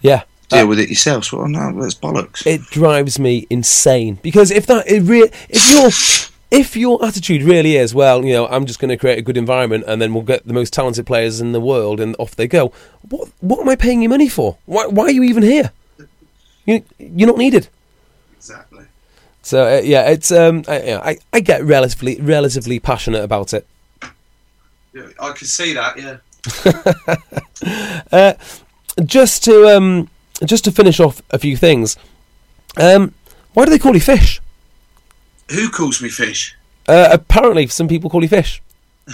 [0.00, 0.22] Yeah.
[0.48, 1.32] deal Uh, with it yourselves.
[1.32, 2.46] Well, no, that's bollocks.
[2.46, 5.90] it drives me insane because if that it re- if your
[6.50, 9.36] if your attitude really is well you know i'm just going to create a good
[9.36, 12.46] environment and then we'll get the most talented players in the world and off they
[12.46, 12.70] go
[13.08, 15.72] what what am i paying you money for why, why are you even here
[16.66, 17.66] you, you're not needed
[18.36, 18.84] exactly.
[19.42, 23.52] so uh, yeah it's um I, you know, I i get relatively relatively passionate about
[23.54, 23.66] it
[24.94, 25.98] Yeah, I can see that.
[25.98, 26.18] Yeah.
[28.12, 28.34] uh,
[29.04, 30.08] just to um
[30.44, 31.96] just to finish off a few things
[32.76, 33.14] um
[33.54, 34.40] why do they call you fish
[35.50, 36.54] Who calls me fish?
[36.88, 38.60] uh, apparently some people call you fish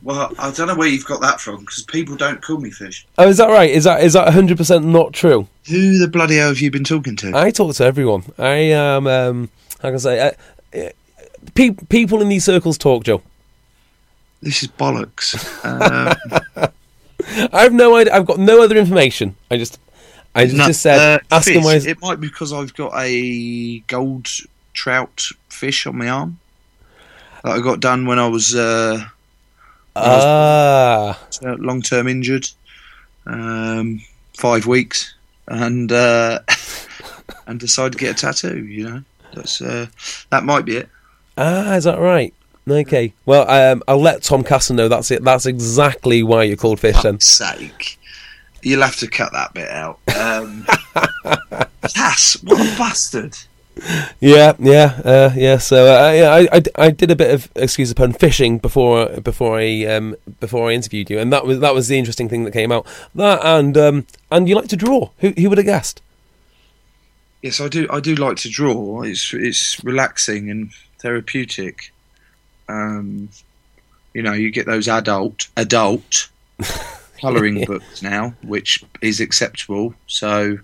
[0.00, 3.04] Well, I don't know where you've got that from because people don't call me fish.
[3.18, 3.68] Oh, is that right?
[3.68, 5.48] Is that is that hundred percent not true?
[5.68, 7.32] Who the bloody hell have you been talking to?
[7.36, 8.22] I talk to everyone.
[8.38, 9.08] I am.
[9.08, 9.50] Um,
[9.82, 10.20] how can I say?
[10.20, 10.90] Uh, uh,
[11.56, 13.22] pe- people in these circles talk, Joe.
[14.42, 15.34] This is bollocks.
[17.30, 18.14] Um, I've no idea.
[18.14, 19.34] I've got no other information.
[19.50, 19.78] I just,
[20.34, 21.74] I just, no, just said uh, ask him why.
[21.74, 24.28] It might be because I've got a gold
[24.72, 26.38] trout fish on my arm
[27.42, 29.04] that I got done when I was uh,
[29.96, 32.48] Ah, long term injured,
[33.26, 34.00] um,
[34.34, 35.14] five weeks,
[35.48, 36.38] and uh,
[37.46, 38.64] and decided to get a tattoo.
[38.64, 39.02] You know,
[39.34, 39.86] that's uh,
[40.30, 40.88] that might be it.
[41.36, 42.32] ah, is that right?
[42.70, 43.12] Okay.
[43.26, 44.88] Well, um, I'll let Tom Castle know.
[44.88, 45.24] That's it.
[45.24, 47.00] That's exactly why you're called fish.
[47.02, 47.20] Then.
[47.20, 47.98] sake.
[48.62, 50.00] You'll have to cut that bit out.
[50.16, 50.66] Um,
[51.94, 53.36] Cass, what a bastard.
[54.20, 55.58] Yeah, yeah, uh, yeah.
[55.58, 59.60] So uh, yeah, I, I, I did a bit of excuse upon fishing before before
[59.60, 62.50] I um, before I interviewed you, and that was that was the interesting thing that
[62.50, 62.86] came out.
[63.14, 65.10] That and um, and you like to draw.
[65.18, 66.02] Who who would have guessed?
[67.42, 67.86] Yes, I do.
[67.90, 69.02] I do like to draw.
[69.02, 71.92] It's it's relaxing and therapeutic.
[72.68, 73.28] Um,
[74.14, 76.28] you know, you get those adult adult
[77.20, 79.94] colouring books now, which is acceptable.
[80.06, 80.58] So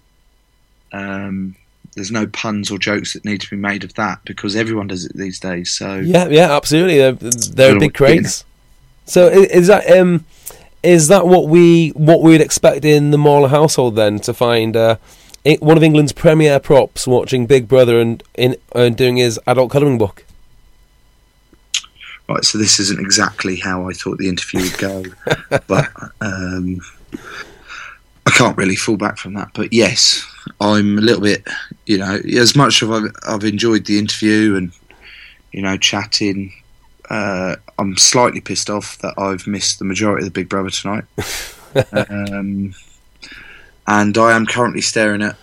[0.92, 1.56] um,
[1.94, 5.04] there's no puns or jokes that need to be made of that because everyone does
[5.04, 5.72] it these days.
[5.72, 6.98] So Yeah, yeah, absolutely.
[6.98, 8.44] They're, they're big craze.
[9.06, 10.24] So is that um,
[10.82, 14.96] is that what we what we'd expect in the Marler household then to find uh,
[15.60, 19.98] one of England's premier props watching Big Brother and in and doing his adult colouring
[19.98, 20.24] book?
[22.28, 25.04] Right, so this isn't exactly how I thought the interview would go,
[25.66, 25.90] but
[26.22, 26.80] um,
[28.26, 29.50] I can't really fall back from that.
[29.52, 30.24] But yes,
[30.60, 31.46] I'm a little bit,
[31.84, 34.72] you know, as much as I've, I've enjoyed the interview and,
[35.52, 36.52] you know, chatting,
[37.10, 41.04] uh, I'm slightly pissed off that I've missed the majority of the Big Brother tonight.
[41.92, 42.74] um,
[43.86, 45.36] and I am currently staring at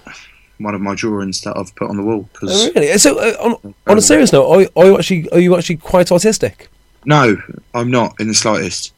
[0.64, 2.30] one of my drawings that I've put on the wall.
[2.34, 2.98] Cause Oh, really?
[2.98, 6.08] So, uh, on, on a serious note, are, are you actually are you actually quite
[6.08, 6.68] autistic?
[7.06, 7.38] No,
[7.74, 8.94] I'm not in the slightest.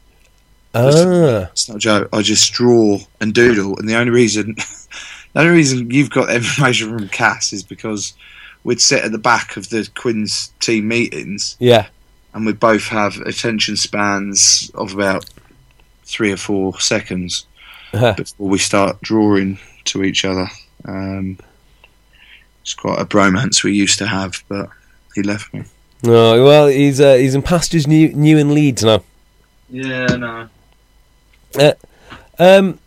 [0.76, 2.10] Ah, It's not a joke.
[2.12, 4.56] I just draw and doodle, and the only reason,
[5.34, 8.14] the only reason you've got information from Cass is because
[8.64, 11.88] we'd sit at the back of the Quins team meetings, yeah.
[12.34, 15.26] and we both have attention spans of about
[16.06, 17.46] three or four seconds
[17.94, 18.14] Uh-huh.
[18.18, 20.48] before we start drawing to each other.
[20.86, 21.38] Um,
[22.64, 24.70] it's quite a bromance we used to have, but
[25.14, 25.64] he left me.
[26.02, 29.04] No, well, he's uh, he's in pastures new new in Leeds now.
[29.70, 30.50] Yeah, no.
[31.58, 31.74] Uh,
[32.40, 32.80] um,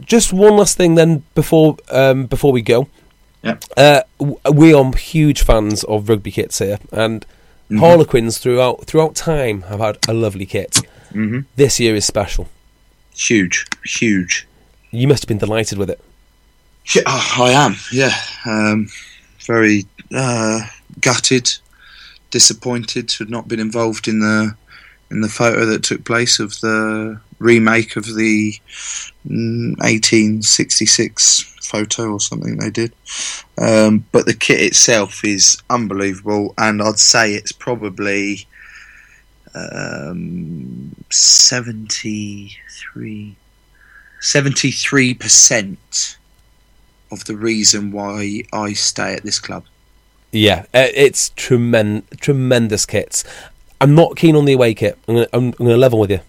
[0.00, 2.88] just one last thing then before um, before we go.
[3.42, 3.64] Yep.
[3.76, 4.00] Uh,
[4.52, 7.26] we are huge fans of rugby kits here, and
[7.70, 7.80] Mhm.
[7.80, 10.80] Harlequins throughout throughout time have had a lovely kit.
[11.12, 12.48] hmm This year is special.
[13.14, 14.46] Huge, huge.
[14.90, 16.00] You must have been delighted with it.
[16.94, 17.76] Yeah, I am.
[17.92, 18.14] Yeah,
[18.46, 18.88] um,
[19.46, 20.60] very uh,
[21.00, 21.52] gutted,
[22.30, 24.54] disappointed to have not been involved in the
[25.10, 28.52] in the photo that took place of the remake of the
[29.26, 32.92] mm, 1866 photo or something they did.
[33.56, 38.46] Um, but the kit itself is unbelievable, and I'd say it's probably
[39.54, 43.36] um, 73
[44.20, 46.17] 73%
[47.10, 49.64] of the reason why I stay at this club.
[50.32, 53.24] Yeah, uh, it's tremen- tremendous kits.
[53.80, 54.98] I'm not keen on the away kit.
[55.08, 56.20] I'm gonna, I'm, I'm gonna level with you,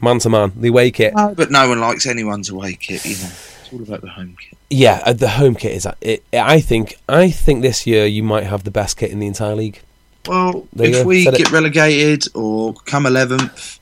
[0.00, 0.52] man to man.
[0.56, 3.30] The away kit, But no one likes anyone's away kit, you know.
[3.62, 4.56] It's all about the home kit.
[4.70, 5.86] yeah, uh, the home kit is.
[5.86, 9.18] uh, It, I think I think this year you might have the best kit in
[9.18, 9.80] the entire league.
[10.28, 11.38] Well, There if we said it.
[11.38, 13.78] get relegated or come 11th,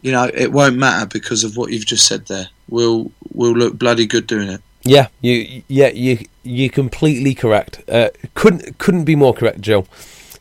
[0.00, 2.48] you know, it won't matter because of what you've just said there.
[2.68, 4.60] We'll we'll look bloody good doing it.
[4.86, 7.82] Yeah, you yeah you you're completely correct.
[7.88, 9.86] Uh, couldn't couldn't be more correct, Joe.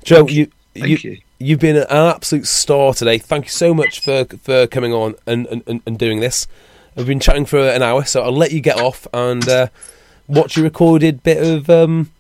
[0.04, 1.18] Joe, you Thank you.
[1.40, 3.18] You've been an absolute star today.
[3.18, 6.48] Thank you so much for for coming on and, and, and- doing this.
[6.98, 9.68] I've been chatting for an hour, so I'll let you get off and uh,
[10.28, 12.12] watch your recorded bit of um,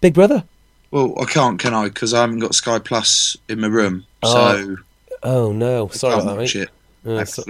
[0.00, 0.42] Big Brother.
[0.90, 1.84] Well, I can't, can I?
[1.84, 4.76] Because I haven't got Sky Plus in my room, Oh, so
[5.22, 6.54] Oh no, I sorry about that, mate.
[6.56, 7.28] it.
[7.28, 7.44] So-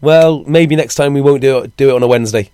[0.00, 1.76] well, maybe next time we won't do it.
[1.76, 2.50] Do it on a Wednesday,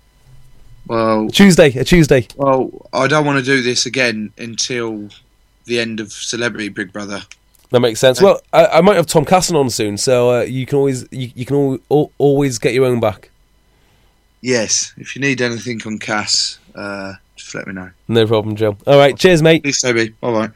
[0.87, 2.27] well, Tuesday, a Tuesday.
[2.35, 5.09] well, I don't want to do this again until
[5.65, 7.21] the end of Celebrity Big Brother.
[7.71, 8.21] That makes sense.
[8.21, 11.31] Well, I, I might have Tom Casson on soon, so uh, you can always you,
[11.33, 13.29] you can al- al- always get your own back.
[14.41, 17.89] Yes, if you need anything on Cass, uh, just let me know.
[18.07, 18.77] No problem, Joe.
[18.85, 19.63] All right, cheers, mate.
[19.63, 20.09] Please, Toby.
[20.09, 20.51] Bye bye.